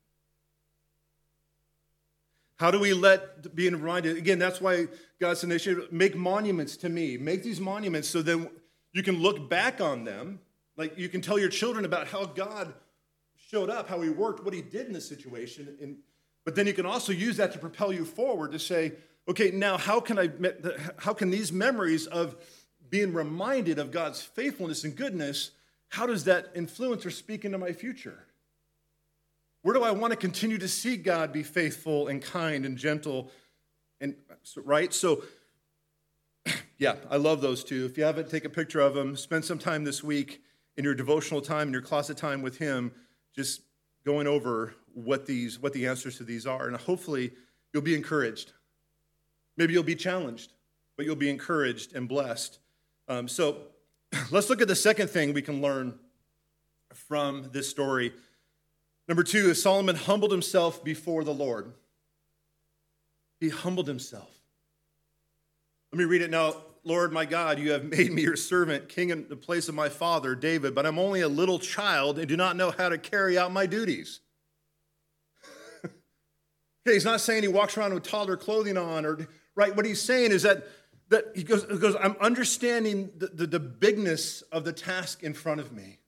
How 2.57 2.71
do 2.71 2.79
we 2.79 2.93
let 2.93 3.55
being 3.55 3.73
reminded? 3.73 4.17
Again, 4.17 4.39
that's 4.39 4.61
why 4.61 4.87
God 5.19 5.37
said, 5.37 5.91
make 5.91 6.15
monuments 6.15 6.77
to 6.77 6.89
me. 6.89 7.17
Make 7.17 7.43
these 7.43 7.59
monuments 7.59 8.07
so 8.07 8.21
then 8.21 8.49
you 8.91 9.03
can 9.03 9.21
look 9.21 9.49
back 9.49 9.81
on 9.81 10.03
them. 10.03 10.39
Like 10.77 10.97
you 10.97 11.09
can 11.09 11.21
tell 11.21 11.39
your 11.39 11.49
children 11.49 11.85
about 11.85 12.07
how 12.07 12.25
God 12.25 12.73
showed 13.49 13.69
up, 13.69 13.89
how 13.89 14.01
he 14.01 14.09
worked, 14.09 14.43
what 14.43 14.53
he 14.53 14.61
did 14.61 14.87
in 14.87 14.93
this 14.93 15.07
situation. 15.07 15.77
And, 15.81 15.97
but 16.45 16.55
then 16.55 16.67
you 16.67 16.73
can 16.73 16.85
also 16.85 17.11
use 17.11 17.37
that 17.37 17.53
to 17.53 17.59
propel 17.59 17.91
you 17.91 18.05
forward 18.05 18.51
to 18.51 18.59
say, 18.59 18.93
okay, 19.27 19.51
now 19.51 19.77
how 19.77 19.99
can 19.99 20.19
I, 20.19 20.29
how 20.97 21.13
can 21.13 21.29
these 21.29 21.51
memories 21.51 22.07
of 22.07 22.35
being 22.89 23.13
reminded 23.13 23.79
of 23.79 23.91
God's 23.91 24.21
faithfulness 24.21 24.83
and 24.83 24.95
goodness, 24.95 25.51
how 25.89 26.05
does 26.05 26.25
that 26.25 26.51
influence 26.55 27.05
or 27.05 27.11
speak 27.11 27.45
into 27.45 27.57
my 27.57 27.71
future? 27.71 28.25
Where 29.63 29.73
do 29.73 29.81
I 29.83 29.91
want 29.91 30.11
to 30.11 30.17
continue 30.17 30.57
to 30.57 30.67
see 30.67 30.97
God 30.97 31.31
be 31.31 31.41
faithful 31.41 32.09
and 32.09 32.21
kind 32.21 32.65
and 32.65 32.77
gentle 32.77 33.31
and 34.01 34.13
right? 34.57 34.93
So 34.93 35.23
yeah, 36.77 36.95
I 37.09 37.15
love 37.15 37.39
those 37.39 37.63
two. 37.63 37.85
If 37.85 37.97
you 37.97 38.03
haven't, 38.03 38.29
take 38.29 38.43
a 38.43 38.49
picture 38.49 38.81
of 38.81 38.93
them. 38.93 39.15
Spend 39.15 39.45
some 39.45 39.57
time 39.57 39.85
this 39.85 40.03
week 40.03 40.41
in 40.75 40.83
your 40.83 40.93
devotional 40.93 41.39
time, 41.39 41.67
in 41.67 41.73
your 41.73 41.81
closet 41.81 42.17
time 42.17 42.41
with 42.41 42.57
Him, 42.57 42.91
just 43.33 43.61
going 44.05 44.27
over 44.27 44.75
what 44.93 45.25
these, 45.25 45.61
what 45.61 45.71
the 45.71 45.87
answers 45.87 46.17
to 46.17 46.25
these 46.25 46.45
are, 46.45 46.67
and 46.67 46.75
hopefully 46.75 47.31
you'll 47.71 47.83
be 47.83 47.95
encouraged. 47.95 48.51
Maybe 49.55 49.71
you'll 49.71 49.83
be 49.83 49.95
challenged, 49.95 50.51
but 50.97 51.05
you'll 51.05 51.15
be 51.15 51.29
encouraged 51.29 51.95
and 51.95 52.09
blessed. 52.09 52.59
Um, 53.07 53.29
so 53.29 53.59
let's 54.31 54.49
look 54.49 54.61
at 54.61 54.67
the 54.67 54.75
second 54.75 55.09
thing 55.09 55.31
we 55.31 55.41
can 55.41 55.61
learn 55.61 55.97
from 56.93 57.49
this 57.53 57.69
story 57.69 58.11
Number 59.07 59.23
two 59.23 59.49
is 59.49 59.61
Solomon 59.61 59.95
humbled 59.95 60.31
himself 60.31 60.83
before 60.83 61.23
the 61.23 61.33
Lord. 61.33 61.73
He 63.39 63.49
humbled 63.49 63.87
himself. 63.87 64.29
Let 65.91 65.99
me 65.99 66.05
read 66.05 66.21
it 66.21 66.29
now. 66.29 66.55
Lord 66.85 67.13
my 67.13 67.25
God, 67.25 67.59
you 67.59 67.71
have 67.71 67.83
made 67.97 68.11
me 68.11 68.21
your 68.21 68.35
servant, 68.35 68.89
king 68.89 69.09
in 69.09 69.27
the 69.29 69.35
place 69.35 69.69
of 69.69 69.75
my 69.75 69.89
father, 69.89 70.35
David, 70.35 70.75
but 70.75 70.85
I'm 70.85 70.99
only 70.99 71.21
a 71.21 71.27
little 71.27 71.59
child 71.59 72.19
and 72.19 72.27
do 72.27 72.37
not 72.37 72.55
know 72.55 72.71
how 72.71 72.89
to 72.89 72.97
carry 72.97 73.37
out 73.37 73.51
my 73.51 73.65
duties. 73.65 74.19
okay, 75.85 75.93
he's 76.85 77.05
not 77.05 77.21
saying 77.21 77.43
he 77.43 77.47
walks 77.47 77.77
around 77.77 77.93
with 77.93 78.03
toddler 78.03 78.37
clothing 78.37 78.77
on, 78.77 79.05
or 79.05 79.27
right. 79.55 79.75
What 79.75 79.85
he's 79.85 80.01
saying 80.01 80.31
is 80.31 80.43
that 80.43 80.63
that 81.09 81.25
he 81.35 81.43
goes, 81.43 81.65
he 81.69 81.77
goes 81.77 81.95
I'm 82.01 82.15
understanding 82.19 83.11
the, 83.17 83.27
the, 83.27 83.47
the 83.47 83.59
bigness 83.59 84.41
of 84.43 84.65
the 84.65 84.73
task 84.73 85.23
in 85.23 85.33
front 85.33 85.61
of 85.61 85.71
me. 85.71 85.99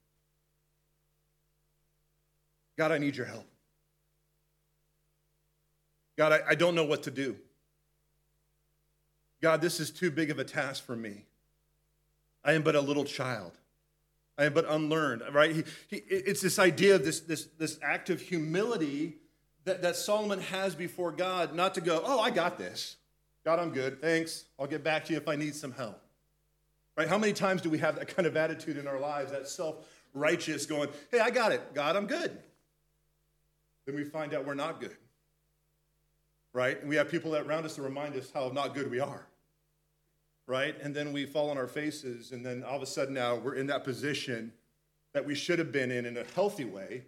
God, 2.78 2.92
I 2.92 2.98
need 2.98 3.16
your 3.16 3.26
help. 3.26 3.46
God, 6.18 6.32
I, 6.32 6.40
I 6.50 6.56
don't 6.56 6.76
know 6.76 6.86
what 6.86 7.04
to 7.04 7.12
do. 7.12 7.36
God, 9.42 9.62
this 9.62 9.80
is 9.80 9.92
too 9.92 10.12
big 10.12 10.32
of 10.32 10.40
a 10.40 10.44
task 10.44 10.84
for 10.84 10.96
me. 10.96 11.26
I 12.44 12.54
am 12.54 12.64
but 12.64 12.76
a 12.76 12.82
little 12.82 13.06
child. 13.06 13.54
I 14.38 14.46
am 14.46 14.54
but 14.54 14.66
unlearned, 14.68 15.24
right? 15.32 15.56
He, 15.56 15.64
he, 15.88 15.98
it's 16.08 16.42
this 16.42 16.60
idea 16.60 16.96
of 16.96 17.06
this, 17.06 17.22
this, 17.22 17.46
this 17.58 17.80
act 17.82 18.10
of 18.10 18.20
humility 18.20 19.16
that, 19.64 19.82
that 19.82 19.96
Solomon 19.96 20.42
has 20.42 20.76
before 20.76 21.12
God, 21.12 21.56
not 21.56 21.74
to 21.76 21.82
go, 21.82 22.02
oh, 22.04 22.20
I 22.20 22.32
got 22.32 22.58
this. 22.58 22.98
God, 23.44 23.60
I'm 23.60 23.72
good. 23.72 24.02
Thanks. 24.02 24.46
I'll 24.60 24.68
get 24.68 24.84
back 24.84 25.06
to 25.06 25.14
you 25.14 25.18
if 25.18 25.28
I 25.28 25.36
need 25.36 25.56
some 25.56 25.72
help. 25.72 26.02
Right? 26.98 27.08
How 27.08 27.18
many 27.18 27.34
times 27.34 27.62
do 27.62 27.70
we 27.70 27.78
have 27.80 27.96
that 27.96 28.08
kind 28.08 28.26
of 28.26 28.36
attitude 28.36 28.78
in 28.78 28.88
our 28.88 29.00
lives, 29.00 29.32
that 29.32 29.48
self 29.48 29.86
righteous 30.14 30.66
going, 30.66 30.90
hey, 31.12 31.20
I 31.20 31.30
got 31.30 31.52
it. 31.52 31.74
God, 31.74 31.96
I'm 31.96 32.08
good 32.08 32.38
then 33.86 33.96
we 33.96 34.04
find 34.04 34.34
out 34.34 34.46
we're 34.46 34.54
not 34.54 34.80
good. 34.80 34.98
Right? 36.54 36.80
And 36.80 36.90
we 36.90 36.96
have 36.96 37.10
people 37.10 37.32
that 37.32 37.46
around 37.46 37.66
us 37.66 37.76
to 37.76 37.82
remind 37.82 38.16
us 38.16 38.32
how 38.34 38.50
not 38.50 38.74
good 38.74 38.90
we 38.90 39.00
are. 39.00 39.28
Right? 40.48 40.76
And 40.82 40.96
then 40.96 41.12
we 41.12 41.26
fall 41.26 41.50
on 41.50 41.58
our 41.58 41.68
faces, 41.68 42.32
and 42.32 42.46
then 42.46 42.64
all 42.64 42.76
of 42.76 42.82
a 42.82 42.86
sudden 42.86 43.14
now 43.14 43.36
we're 43.36 43.56
in 43.56 43.68
that 43.68 43.84
position 43.84 44.54
that 45.14 45.26
we 45.26 45.36
should 45.36 45.60
have 45.60 45.72
been 45.72 45.92
in 45.92 46.06
in 46.06 46.18
a 46.18 46.24
healthy 46.36 46.66
way 46.66 47.06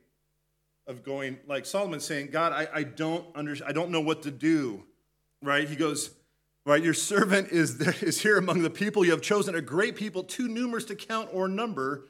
of 0.87 1.03
going, 1.03 1.37
like 1.47 1.65
Solomon 1.65 1.99
saying, 1.99 2.29
God, 2.31 2.53
I, 2.53 2.67
I 2.73 2.83
don't 2.83 3.25
under, 3.35 3.55
I 3.65 3.73
don't 3.73 3.91
know 3.91 4.01
what 4.01 4.23
to 4.23 4.31
do. 4.31 4.83
Right? 5.41 5.67
He 5.67 5.75
goes, 5.75 6.11
Right, 6.67 6.83
your 6.83 6.93
servant 6.93 7.47
is, 7.53 7.77
there, 7.77 7.95
is 8.01 8.21
here 8.21 8.37
among 8.37 8.61
the 8.61 8.69
people. 8.69 9.05
You 9.05 9.11
have 9.11 9.21
chosen 9.21 9.55
a 9.55 9.61
great 9.61 9.95
people, 9.95 10.21
too 10.21 10.49
numerous 10.49 10.83
to 10.85 10.95
count 10.95 11.29
or 11.31 11.47
number. 11.47 12.09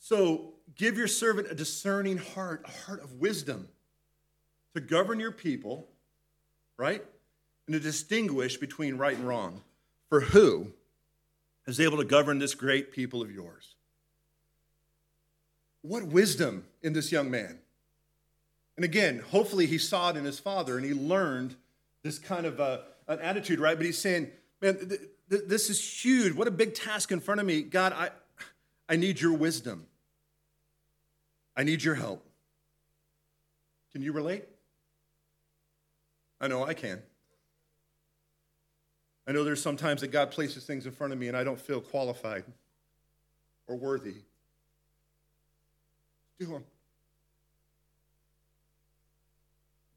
So 0.00 0.51
give 0.76 0.96
your 0.96 1.08
servant 1.08 1.48
a 1.50 1.54
discerning 1.54 2.18
heart, 2.18 2.64
a 2.66 2.70
heart 2.86 3.02
of 3.02 3.20
wisdom 3.20 3.68
to 4.74 4.80
govern 4.80 5.20
your 5.20 5.32
people, 5.32 5.88
right? 6.76 7.04
And 7.66 7.74
to 7.74 7.80
distinguish 7.80 8.56
between 8.56 8.96
right 8.96 9.16
and 9.16 9.26
wrong. 9.26 9.62
For 10.08 10.20
who 10.20 10.72
is 11.66 11.80
able 11.80 11.98
to 11.98 12.04
govern 12.04 12.38
this 12.38 12.54
great 12.54 12.92
people 12.92 13.22
of 13.22 13.30
yours? 13.30 13.74
What 15.82 16.04
wisdom 16.04 16.64
in 16.82 16.92
this 16.92 17.10
young 17.12 17.30
man. 17.30 17.58
And 18.76 18.84
again, 18.84 19.22
hopefully 19.30 19.66
he 19.66 19.78
saw 19.78 20.10
it 20.10 20.16
in 20.16 20.24
his 20.24 20.38
father 20.38 20.76
and 20.76 20.84
he 20.84 20.94
learned 20.94 21.56
this 22.02 22.18
kind 22.18 22.46
of 22.46 22.60
a, 22.60 22.82
an 23.06 23.20
attitude, 23.20 23.60
right? 23.60 23.76
But 23.76 23.86
he's 23.86 23.98
saying, 23.98 24.30
man, 24.60 24.76
th- 24.76 25.00
th- 25.30 25.42
this 25.46 25.70
is 25.70 26.04
huge. 26.04 26.34
What 26.34 26.48
a 26.48 26.52
big 26.52 26.74
task 26.74 27.12
in 27.12 27.20
front 27.20 27.40
of 27.40 27.46
me. 27.46 27.62
God, 27.62 27.92
I, 27.92 28.10
I 28.88 28.96
need 28.96 29.20
your 29.20 29.32
wisdom. 29.32 29.86
I 31.56 31.62
need 31.62 31.82
your 31.82 31.94
help. 31.94 32.24
Can 33.92 34.02
you 34.02 34.12
relate? 34.12 34.44
I 36.40 36.48
know 36.48 36.64
I 36.64 36.74
can. 36.74 37.02
I 39.26 39.32
know 39.32 39.44
there's 39.44 39.62
sometimes 39.62 40.00
that 40.00 40.08
God 40.08 40.30
places 40.30 40.64
things 40.64 40.86
in 40.86 40.92
front 40.92 41.12
of 41.12 41.18
me 41.18 41.28
and 41.28 41.36
I 41.36 41.44
don't 41.44 41.60
feel 41.60 41.80
qualified 41.80 42.44
or 43.68 43.76
worthy. 43.76 44.14
Do 46.40 46.46
them. 46.46 46.64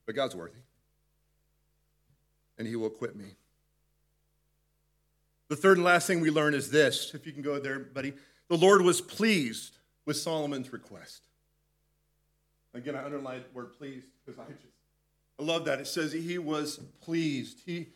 But 0.05 0.15
God's 0.15 0.35
worthy. 0.35 0.59
And 2.59 2.67
He 2.67 2.75
will 2.75 2.87
equip 2.87 3.15
me. 3.15 3.25
The 5.47 5.55
third 5.55 5.77
and 5.77 5.85
last 5.85 6.05
thing 6.07 6.19
we 6.19 6.29
learn 6.29 6.53
is 6.53 6.69
this. 6.69 7.13
If 7.13 7.25
you 7.25 7.31
can 7.31 7.41
go 7.41 7.59
there, 7.59 7.79
buddy. 7.79 8.13
The 8.47 8.57
Lord 8.57 8.81
was 8.81 9.01
pleased 9.01 9.77
with 10.05 10.17
Solomon's 10.17 10.71
request. 10.71 11.23
Again, 12.75 12.95
I 12.95 13.03
underline 13.05 13.41
the 13.41 13.57
word 13.57 13.77
pleased 13.77 14.07
because 14.25 14.39
I 14.39 14.51
just 14.51 14.73
I 15.39 15.43
love 15.43 15.65
that. 15.65 15.79
It 15.79 15.87
says 15.87 16.11
he 16.11 16.37
was 16.37 16.79
pleased. 17.01 17.61
He 17.65 17.87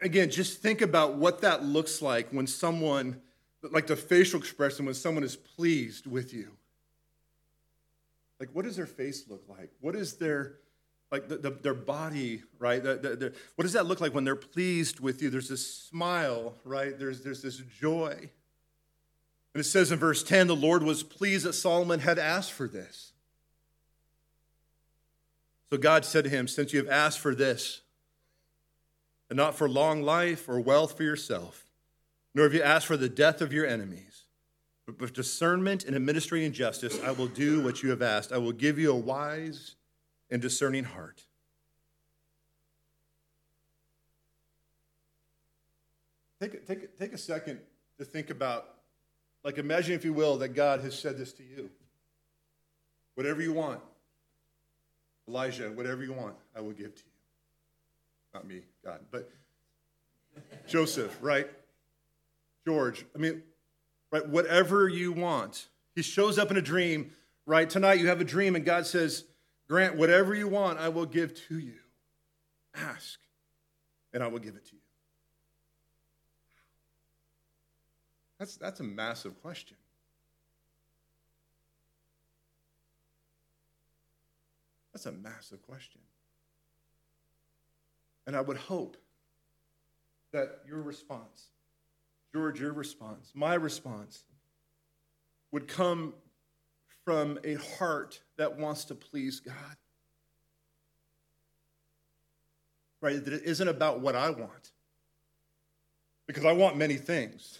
again, 0.00 0.30
just 0.30 0.60
think 0.60 0.80
about 0.80 1.16
what 1.16 1.42
that 1.42 1.64
looks 1.64 2.00
like 2.00 2.30
when 2.30 2.46
someone 2.46 3.20
like 3.62 3.86
the 3.86 3.96
facial 3.96 4.38
expression 4.38 4.84
when 4.84 4.94
someone 4.94 5.24
is 5.24 5.36
pleased 5.36 6.06
with 6.06 6.32
you. 6.32 6.52
Like 8.38 8.50
what 8.52 8.64
does 8.64 8.76
their 8.76 8.86
face 8.86 9.24
look 9.28 9.42
like? 9.48 9.70
What 9.80 9.94
is 9.96 10.14
their 10.14 10.56
like 11.10 11.28
the, 11.28 11.36
the, 11.36 11.50
their 11.50 11.74
body, 11.74 12.42
right? 12.58 12.82
The, 12.82 12.96
the, 12.96 13.32
what 13.54 13.62
does 13.62 13.74
that 13.74 13.86
look 13.86 14.00
like 14.00 14.14
when 14.14 14.24
they're 14.24 14.34
pleased 14.34 14.98
with 14.98 15.22
you? 15.22 15.30
There's 15.30 15.48
this 15.48 15.64
smile, 15.64 16.54
right? 16.64 16.98
There's, 16.98 17.22
there's 17.22 17.40
this 17.40 17.58
joy. 17.58 18.30
And 19.54 19.60
it 19.60 19.64
says 19.64 19.92
in 19.92 19.98
verse 20.00 20.24
10 20.24 20.48
the 20.48 20.56
Lord 20.56 20.82
was 20.82 21.04
pleased 21.04 21.46
that 21.46 21.52
Solomon 21.52 22.00
had 22.00 22.18
asked 22.18 22.50
for 22.50 22.66
this. 22.66 23.12
So 25.74 25.78
God 25.78 26.04
said 26.04 26.22
to 26.22 26.30
him, 26.30 26.46
Since 26.46 26.72
you 26.72 26.78
have 26.78 26.88
asked 26.88 27.18
for 27.18 27.34
this, 27.34 27.80
and 29.28 29.36
not 29.36 29.56
for 29.56 29.68
long 29.68 30.02
life 30.02 30.48
or 30.48 30.60
wealth 30.60 30.96
for 30.96 31.02
yourself, 31.02 31.68
nor 32.32 32.44
have 32.44 32.54
you 32.54 32.62
asked 32.62 32.86
for 32.86 32.96
the 32.96 33.08
death 33.08 33.40
of 33.40 33.52
your 33.52 33.66
enemies, 33.66 34.26
but 34.86 35.00
with 35.00 35.12
discernment 35.12 35.82
and 35.82 35.96
administering 35.96 36.52
justice, 36.52 37.02
I 37.02 37.10
will 37.10 37.26
do 37.26 37.60
what 37.60 37.82
you 37.82 37.90
have 37.90 38.02
asked. 38.02 38.30
I 38.30 38.38
will 38.38 38.52
give 38.52 38.78
you 38.78 38.92
a 38.92 38.96
wise 38.96 39.74
and 40.30 40.40
discerning 40.40 40.84
heart. 40.84 41.24
Take, 46.40 46.68
take, 46.68 46.96
take 47.00 47.12
a 47.14 47.18
second 47.18 47.58
to 47.98 48.04
think 48.04 48.30
about, 48.30 48.76
like, 49.42 49.58
imagine, 49.58 49.96
if 49.96 50.04
you 50.04 50.12
will, 50.12 50.36
that 50.36 50.50
God 50.50 50.82
has 50.82 50.96
said 50.96 51.18
this 51.18 51.32
to 51.32 51.42
you. 51.42 51.68
Whatever 53.16 53.42
you 53.42 53.52
want, 53.52 53.80
Elijah, 55.28 55.70
whatever 55.70 56.02
you 56.02 56.12
want, 56.12 56.34
I 56.54 56.60
will 56.60 56.72
give 56.72 56.94
to 56.94 57.02
you. 57.02 57.10
Not 58.34 58.46
me, 58.46 58.62
God, 58.84 59.00
but 59.10 59.30
Joseph, 60.66 61.16
right? 61.20 61.48
George, 62.66 63.04
I 63.14 63.18
mean, 63.18 63.42
right, 64.10 64.26
whatever 64.28 64.88
you 64.88 65.12
want. 65.12 65.68
He 65.94 66.02
shows 66.02 66.38
up 66.38 66.50
in 66.50 66.56
a 66.56 66.62
dream, 66.62 67.12
right? 67.46 67.68
Tonight 67.68 68.00
you 68.00 68.08
have 68.08 68.20
a 68.20 68.24
dream, 68.24 68.56
and 68.56 68.64
God 68.64 68.86
says, 68.86 69.24
Grant, 69.68 69.96
whatever 69.96 70.34
you 70.34 70.48
want, 70.48 70.78
I 70.78 70.88
will 70.88 71.06
give 71.06 71.34
to 71.48 71.58
you. 71.58 71.78
Ask, 72.74 73.20
and 74.12 74.22
I 74.22 74.26
will 74.26 74.40
give 74.40 74.56
it 74.56 74.64
to 74.66 74.74
you. 74.74 74.80
That's, 78.38 78.56
that's 78.56 78.80
a 78.80 78.84
massive 78.84 79.40
question. 79.40 79.76
That's 84.94 85.06
a 85.06 85.12
massive 85.12 85.60
question. 85.62 86.00
And 88.26 88.36
I 88.36 88.40
would 88.40 88.56
hope 88.56 88.96
that 90.32 90.60
your 90.66 90.80
response, 90.80 91.48
George, 92.32 92.60
your 92.60 92.72
response, 92.72 93.32
my 93.34 93.54
response, 93.54 94.22
would 95.50 95.66
come 95.68 96.14
from 97.04 97.38
a 97.44 97.54
heart 97.54 98.20
that 98.36 98.56
wants 98.56 98.84
to 98.86 98.94
please 98.94 99.40
God. 99.40 99.54
Right? 103.00 103.22
That 103.22 103.34
it 103.34 103.42
isn't 103.44 103.68
about 103.68 104.00
what 104.00 104.14
I 104.14 104.30
want. 104.30 104.72
Because 106.26 106.44
I 106.44 106.52
want 106.52 106.76
many 106.76 106.96
things. 106.96 107.58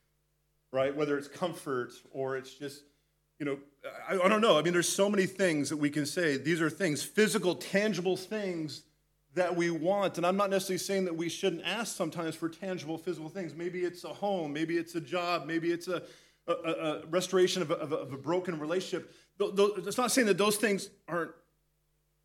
right? 0.72 0.94
Whether 0.94 1.18
it's 1.18 1.28
comfort 1.28 1.92
or 2.12 2.36
it's 2.36 2.54
just, 2.54 2.82
you 3.38 3.46
know, 3.46 3.58
I, 4.08 4.18
I 4.18 4.28
don't 4.28 4.40
know. 4.40 4.58
I 4.58 4.62
mean, 4.62 4.72
there's 4.72 4.88
so 4.88 5.08
many 5.08 5.26
things 5.26 5.68
that 5.70 5.76
we 5.76 5.90
can 5.90 6.06
say. 6.06 6.36
These 6.36 6.60
are 6.60 6.70
things, 6.70 7.02
physical, 7.02 7.54
tangible 7.54 8.16
things 8.16 8.82
that 9.34 9.54
we 9.54 9.70
want. 9.70 10.16
And 10.16 10.26
I'm 10.26 10.36
not 10.36 10.50
necessarily 10.50 10.78
saying 10.78 11.04
that 11.04 11.16
we 11.16 11.28
shouldn't 11.28 11.62
ask 11.64 11.96
sometimes 11.96 12.34
for 12.34 12.48
tangible, 12.48 12.98
physical 12.98 13.28
things. 13.28 13.54
Maybe 13.54 13.80
it's 13.80 14.04
a 14.04 14.12
home, 14.12 14.52
maybe 14.52 14.76
it's 14.76 14.94
a 14.94 15.00
job, 15.00 15.46
maybe 15.46 15.70
it's 15.70 15.88
a, 15.88 16.02
a, 16.46 16.52
a 16.52 17.06
restoration 17.06 17.62
of 17.62 17.70
a, 17.70 17.74
of, 17.74 17.92
of 17.92 18.12
a, 18.12 18.16
broken 18.16 18.58
relationship. 18.58 19.14
It's 19.38 19.98
not 19.98 20.10
saying 20.10 20.26
that 20.26 20.38
those 20.38 20.56
things 20.56 20.90
aren't 21.06 21.30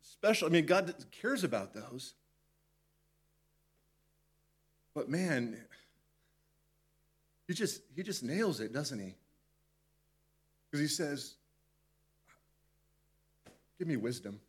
special. 0.02 0.48
I 0.48 0.50
mean, 0.50 0.66
God 0.66 0.92
cares 1.12 1.44
about 1.44 1.74
those. 1.74 2.14
But 4.94 5.08
man, 5.08 5.56
he 7.46 7.54
just 7.54 7.82
he 7.94 8.02
just 8.02 8.22
nails 8.22 8.60
it, 8.60 8.72
doesn't 8.72 8.98
he? 8.98 9.14
Because 10.74 10.90
he 10.90 10.96
says, 10.96 11.36
"Give 13.78 13.86
me 13.86 13.94
wisdom." 13.94 14.40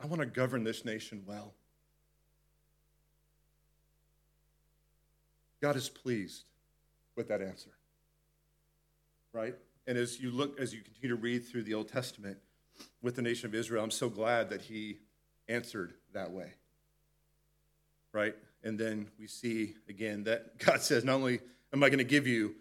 I 0.00 0.06
want 0.06 0.18
to 0.18 0.26
govern 0.26 0.64
this 0.64 0.84
nation 0.84 1.22
well. 1.24 1.54
God 5.60 5.76
is 5.76 5.88
pleased 5.88 6.42
with 7.14 7.28
that 7.28 7.40
answer. 7.40 7.70
Right? 9.32 9.54
And 9.86 9.96
as 9.96 10.18
you 10.18 10.32
look, 10.32 10.58
as 10.58 10.74
you 10.74 10.80
continue 10.80 11.14
to 11.14 11.22
read 11.22 11.46
through 11.46 11.62
the 11.62 11.74
Old 11.74 11.88
Testament 11.88 12.38
with 13.00 13.14
the 13.14 13.22
nation 13.22 13.46
of 13.46 13.54
Israel, 13.54 13.84
I'm 13.84 13.92
so 13.92 14.08
glad 14.08 14.50
that 14.50 14.62
he 14.62 14.98
answered 15.48 15.94
that 16.14 16.32
way. 16.32 16.54
Right? 18.12 18.34
And 18.64 18.76
then 18.76 19.06
we 19.20 19.28
see 19.28 19.76
again 19.88 20.24
that 20.24 20.58
God 20.66 20.82
says, 20.82 21.04
not 21.04 21.14
only 21.14 21.38
am 21.72 21.84
I 21.84 21.90
going 21.90 21.98
to 21.98 22.04
give 22.04 22.26
you 22.26 22.56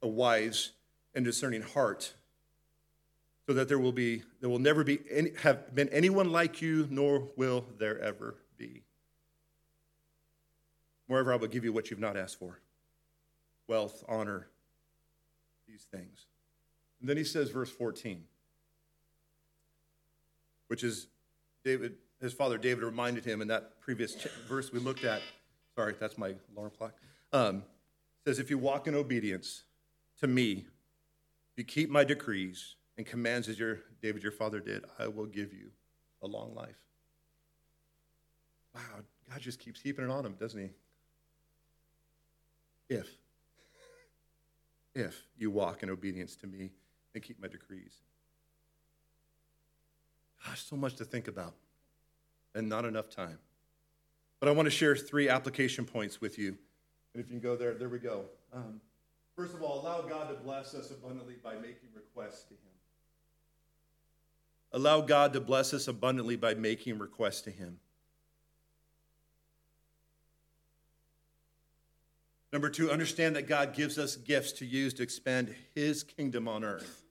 a 0.00 0.08
wise 0.08 0.70
and 1.14 1.24
discerning 1.24 1.62
heart, 1.62 2.14
so 3.46 3.54
that 3.54 3.68
there 3.68 3.78
will 3.78 3.92
be 3.92 4.22
there 4.40 4.48
will 4.48 4.58
never 4.58 4.84
be 4.84 5.00
any, 5.10 5.32
have 5.42 5.74
been 5.74 5.88
anyone 5.88 6.30
like 6.30 6.62
you 6.62 6.86
nor 6.90 7.28
will 7.36 7.64
there 7.78 7.98
ever 7.98 8.36
be. 8.56 8.82
Moreover 11.08 11.32
i 11.32 11.36
will 11.36 11.48
give 11.48 11.64
you 11.64 11.72
what 11.72 11.90
you've 11.90 11.98
not 11.98 12.16
asked 12.16 12.38
for. 12.38 12.60
Wealth 13.66 14.04
honor 14.08 14.48
these 15.66 15.86
things. 15.90 16.26
And 17.00 17.08
then 17.08 17.16
he 17.16 17.24
says 17.24 17.50
verse 17.50 17.70
14 17.70 18.24
which 20.68 20.84
is 20.84 21.08
david 21.64 21.96
his 22.20 22.32
father 22.32 22.56
david 22.56 22.84
reminded 22.84 23.24
him 23.24 23.42
in 23.42 23.48
that 23.48 23.80
previous 23.80 24.14
verse 24.48 24.72
we 24.72 24.78
looked 24.78 25.04
at. 25.04 25.20
Sorry 25.74 25.94
that's 25.98 26.16
my 26.16 26.34
alarm 26.54 26.70
clock. 26.78 26.94
Um, 27.32 27.64
says 28.24 28.38
if 28.38 28.50
you 28.50 28.58
walk 28.58 28.86
in 28.86 28.94
obedience 28.94 29.64
to 30.20 30.28
me 30.28 30.66
you 31.60 31.64
keep 31.64 31.90
my 31.90 32.04
decrees 32.04 32.76
and 32.96 33.06
commands 33.06 33.46
as 33.46 33.58
your 33.58 33.80
David 34.00 34.22
your 34.22 34.32
father 34.32 34.60
did, 34.60 34.82
I 34.98 35.08
will 35.08 35.26
give 35.26 35.52
you 35.52 35.70
a 36.22 36.26
long 36.26 36.54
life. 36.54 36.78
Wow, 38.74 39.02
God 39.28 39.40
just 39.40 39.58
keeps 39.58 39.82
keeping 39.82 40.06
it 40.06 40.10
on 40.10 40.24
him, 40.24 40.36
doesn't 40.40 40.58
he? 40.58 40.70
If 42.88 43.08
if 44.94 45.26
you 45.36 45.50
walk 45.50 45.82
in 45.82 45.90
obedience 45.90 46.34
to 46.36 46.46
me 46.46 46.70
and 47.14 47.22
keep 47.22 47.40
my 47.40 47.46
decrees. 47.46 47.92
Gosh, 50.46 50.64
so 50.64 50.76
much 50.76 50.96
to 50.96 51.04
think 51.04 51.28
about 51.28 51.54
and 52.54 52.70
not 52.70 52.86
enough 52.86 53.10
time. 53.10 53.38
But 54.40 54.48
I 54.48 54.52
want 54.52 54.64
to 54.64 54.70
share 54.70 54.96
three 54.96 55.28
application 55.28 55.84
points 55.84 56.22
with 56.22 56.38
you. 56.38 56.56
And 57.12 57.22
if 57.22 57.30
you 57.30 57.38
can 57.38 57.40
go 57.40 57.54
there, 57.54 57.74
there 57.74 57.90
we 57.90 57.98
go. 57.98 58.24
Um, 58.54 58.80
first 59.36 59.54
of 59.54 59.62
all, 59.62 59.80
allow 59.80 60.02
God 60.02 60.28
to 60.28 60.34
bless 60.34 60.74
us 60.74 60.90
abundantly 60.90 61.36
by 61.42 61.54
making 61.54 61.90
requests 61.94 62.44
to 62.44 62.54
Him. 62.54 62.70
Allow 64.72 65.00
God 65.00 65.32
to 65.32 65.40
bless 65.40 65.74
us 65.74 65.88
abundantly 65.88 66.36
by 66.36 66.54
making 66.54 66.98
requests 66.98 67.40
to 67.42 67.50
Him. 67.50 67.78
Number 72.52 72.68
two, 72.68 72.90
understand 72.90 73.36
that 73.36 73.46
God 73.46 73.74
gives 73.74 73.98
us 73.98 74.16
gifts 74.16 74.52
to 74.52 74.66
use 74.66 74.94
to 74.94 75.02
expand 75.02 75.54
His 75.74 76.02
kingdom 76.02 76.48
on 76.48 76.64
earth. 76.64 77.02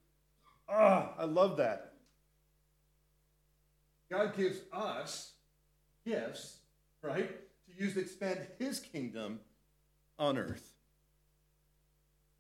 Ah, 0.67 1.13
I 1.17 1.25
love 1.25 1.57
that. 1.57 1.93
God 4.09 4.35
gives 4.35 4.59
us 4.73 5.33
gifts, 6.05 6.57
right, 7.01 7.29
to 7.29 7.83
use 7.83 7.93
to 7.93 8.01
expand 8.01 8.39
His 8.57 8.79
kingdom 8.79 9.39
on 10.17 10.37
earth. 10.37 10.78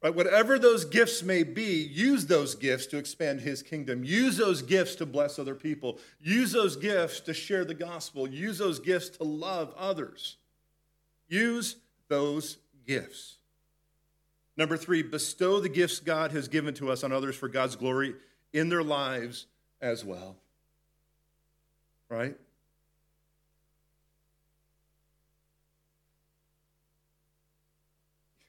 Right? 0.01 0.15
Whatever 0.15 0.57
those 0.57 0.85
gifts 0.85 1.23
may 1.23 1.43
be, 1.43 1.81
use 1.91 2.25
those 2.25 2.55
gifts 2.55 2.85
to 2.87 2.97
expand 2.97 3.41
his 3.41 3.61
kingdom. 3.61 4.03
Use 4.03 4.37
those 4.37 4.61
gifts 4.61 4.95
to 4.95 5.05
bless 5.05 5.37
other 5.37 5.55
people. 5.55 5.99
Use 6.21 6.53
those 6.53 6.77
gifts 6.77 7.19
to 7.21 7.33
share 7.33 7.65
the 7.65 7.73
gospel. 7.73 8.27
Use 8.27 8.57
those 8.57 8.79
gifts 8.79 9.09
to 9.17 9.23
love 9.23 9.73
others. 9.77 10.37
Use 11.27 11.75
those 12.07 12.57
gifts. 12.87 13.39
Number 14.55 14.77
three, 14.77 15.03
bestow 15.03 15.59
the 15.59 15.69
gifts 15.69 15.99
God 15.99 16.31
has 16.31 16.47
given 16.47 16.73
to 16.75 16.91
us 16.91 17.03
on 17.03 17.11
others 17.11 17.35
for 17.35 17.49
God's 17.49 17.75
glory 17.75 18.15
in 18.53 18.69
their 18.69 18.83
lives 18.83 19.47
as 19.81 20.05
well. 20.05 20.37
Right? 22.09 22.35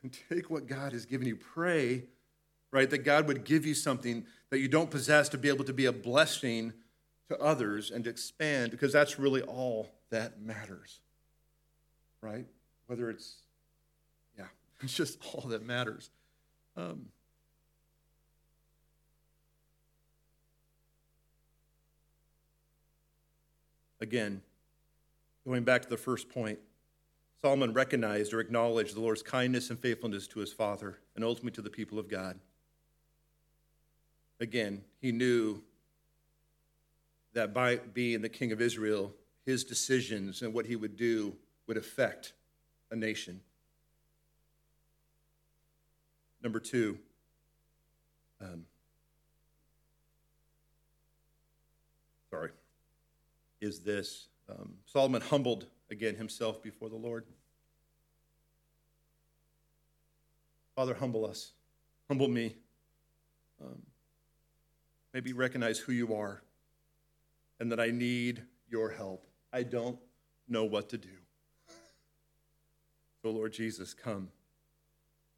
take 0.28 0.50
what 0.50 0.66
God 0.66 0.92
has 0.92 1.04
given 1.04 1.26
you. 1.26 1.36
Pray, 1.36 2.04
right, 2.70 2.88
that 2.90 2.98
God 2.98 3.26
would 3.28 3.44
give 3.44 3.66
you 3.66 3.74
something 3.74 4.24
that 4.50 4.58
you 4.58 4.68
don't 4.68 4.90
possess 4.90 5.28
to 5.30 5.38
be 5.38 5.48
able 5.48 5.64
to 5.64 5.72
be 5.72 5.86
a 5.86 5.92
blessing 5.92 6.72
to 7.28 7.38
others 7.38 7.90
and 7.90 8.04
to 8.04 8.10
expand, 8.10 8.70
because 8.70 8.92
that's 8.92 9.18
really 9.18 9.42
all 9.42 9.88
that 10.10 10.40
matters, 10.40 11.00
right? 12.20 12.46
Whether 12.86 13.10
it's, 13.10 13.36
yeah, 14.36 14.46
it's 14.82 14.94
just 14.94 15.18
all 15.32 15.48
that 15.48 15.64
matters. 15.64 16.10
Um, 16.76 17.06
again, 24.00 24.40
going 25.46 25.62
back 25.62 25.82
to 25.82 25.88
the 25.88 25.96
first 25.96 26.28
point, 26.28 26.58
Solomon 27.42 27.72
recognized 27.72 28.34
or 28.34 28.40
acknowledged 28.40 28.94
the 28.94 29.00
Lord's 29.00 29.22
kindness 29.22 29.70
and 29.70 29.78
faithfulness 29.78 30.26
to 30.28 30.40
his 30.40 30.52
father 30.52 30.98
and 31.16 31.24
ultimately 31.24 31.52
to 31.52 31.62
the 31.62 31.70
people 31.70 31.98
of 31.98 32.08
God. 32.08 32.38
Again, 34.40 34.82
he 35.00 35.10
knew 35.10 35.62
that 37.32 37.54
by 37.54 37.76
being 37.76 38.20
the 38.20 38.28
king 38.28 38.52
of 38.52 38.60
Israel, 38.60 39.14
his 39.46 39.64
decisions 39.64 40.42
and 40.42 40.52
what 40.52 40.66
he 40.66 40.76
would 40.76 40.96
do 40.96 41.34
would 41.66 41.76
affect 41.76 42.34
a 42.90 42.96
nation. 42.96 43.40
Number 46.42 46.60
two, 46.60 46.98
um, 48.40 48.64
sorry, 52.30 52.50
is 53.60 53.80
this 53.80 54.28
um, 54.48 54.74
Solomon 54.86 55.20
humbled 55.20 55.66
again 55.90 56.14
himself 56.14 56.62
before 56.62 56.88
the 56.88 56.96
Lord. 56.96 57.24
Father, 60.76 60.94
humble 60.94 61.26
us. 61.26 61.52
Humble 62.08 62.28
me. 62.28 62.56
Um, 63.60 63.82
maybe 65.12 65.32
recognize 65.32 65.78
who 65.78 65.92
you 65.92 66.14
are 66.14 66.42
and 67.58 67.70
that 67.70 67.80
I 67.80 67.90
need 67.90 68.42
your 68.68 68.90
help. 68.90 69.26
I 69.52 69.62
don't 69.62 69.98
know 70.48 70.64
what 70.64 70.88
to 70.90 70.98
do. 70.98 71.08
So, 73.22 73.30
Lord 73.30 73.52
Jesus, 73.52 73.92
come 73.92 74.28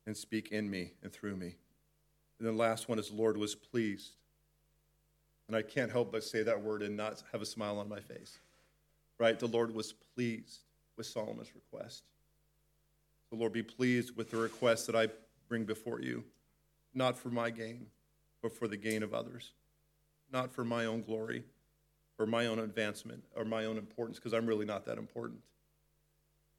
and 0.07 0.17
speak 0.17 0.53
in 0.53 0.71
me 0.71 0.93
and 1.03 1.13
through 1.13 1.37
me. 1.37 1.57
And 2.39 2.47
the 2.47 2.53
last 2.53 2.89
one 2.89 2.99
is, 2.99 3.11
Lord 3.11 3.37
was 3.37 3.55
pleased. 3.55 4.13
And 5.49 5.57
I 5.57 5.63
can't 5.63 5.91
help 5.91 6.13
but 6.13 6.23
say 6.23 6.43
that 6.45 6.63
word 6.63 6.83
and 6.83 6.97
not 6.97 7.23
have 7.33 7.43
a 7.43 7.47
smile 7.47 7.79
on 7.79 7.89
my 7.89 8.01
face 8.01 8.39
right? 9.19 9.39
The 9.39 9.47
Lord 9.47 9.75
was 9.75 9.93
pleased 9.93 10.61
with 10.97 11.07
Solomon's 11.07 11.55
request. 11.55 12.05
So, 13.31 13.37
Lord, 13.37 13.53
be 13.53 13.63
pleased 13.63 14.17
with 14.17 14.31
the 14.31 14.37
request 14.37 14.87
that 14.87 14.97
I 14.97 15.09
bring 15.49 15.65
before 15.65 16.01
you, 16.01 16.25
not 16.95 17.17
for 17.17 17.29
my 17.31 17.51
gain, 17.51 17.87
but 18.43 18.53
for 18.53 18.69
the 18.69 18.77
gain 18.77 19.03
of 19.03 19.15
others, 19.15 19.53
not 20.33 20.53
for 20.53 20.65
my 20.65 20.87
own 20.87 21.03
glory 21.03 21.45
or 22.19 22.27
my 22.27 22.47
own 22.47 22.59
advancement 22.59 23.25
or 23.37 23.45
my 23.45 23.65
own 23.65 23.79
importance, 23.79 24.19
because 24.19 24.35
I'm 24.35 24.47
really 24.47 24.67
not 24.67 24.85
that 24.87 24.99
important. 24.99 25.41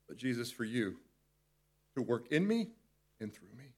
but 0.08 0.18
Jesus, 0.18 0.52
for 0.52 0.64
you 0.64 0.98
to 1.96 2.02
work 2.02 2.32
in 2.32 2.48
me 2.48 2.68
and 3.20 3.34
through 3.34 3.50
me. 3.58 3.74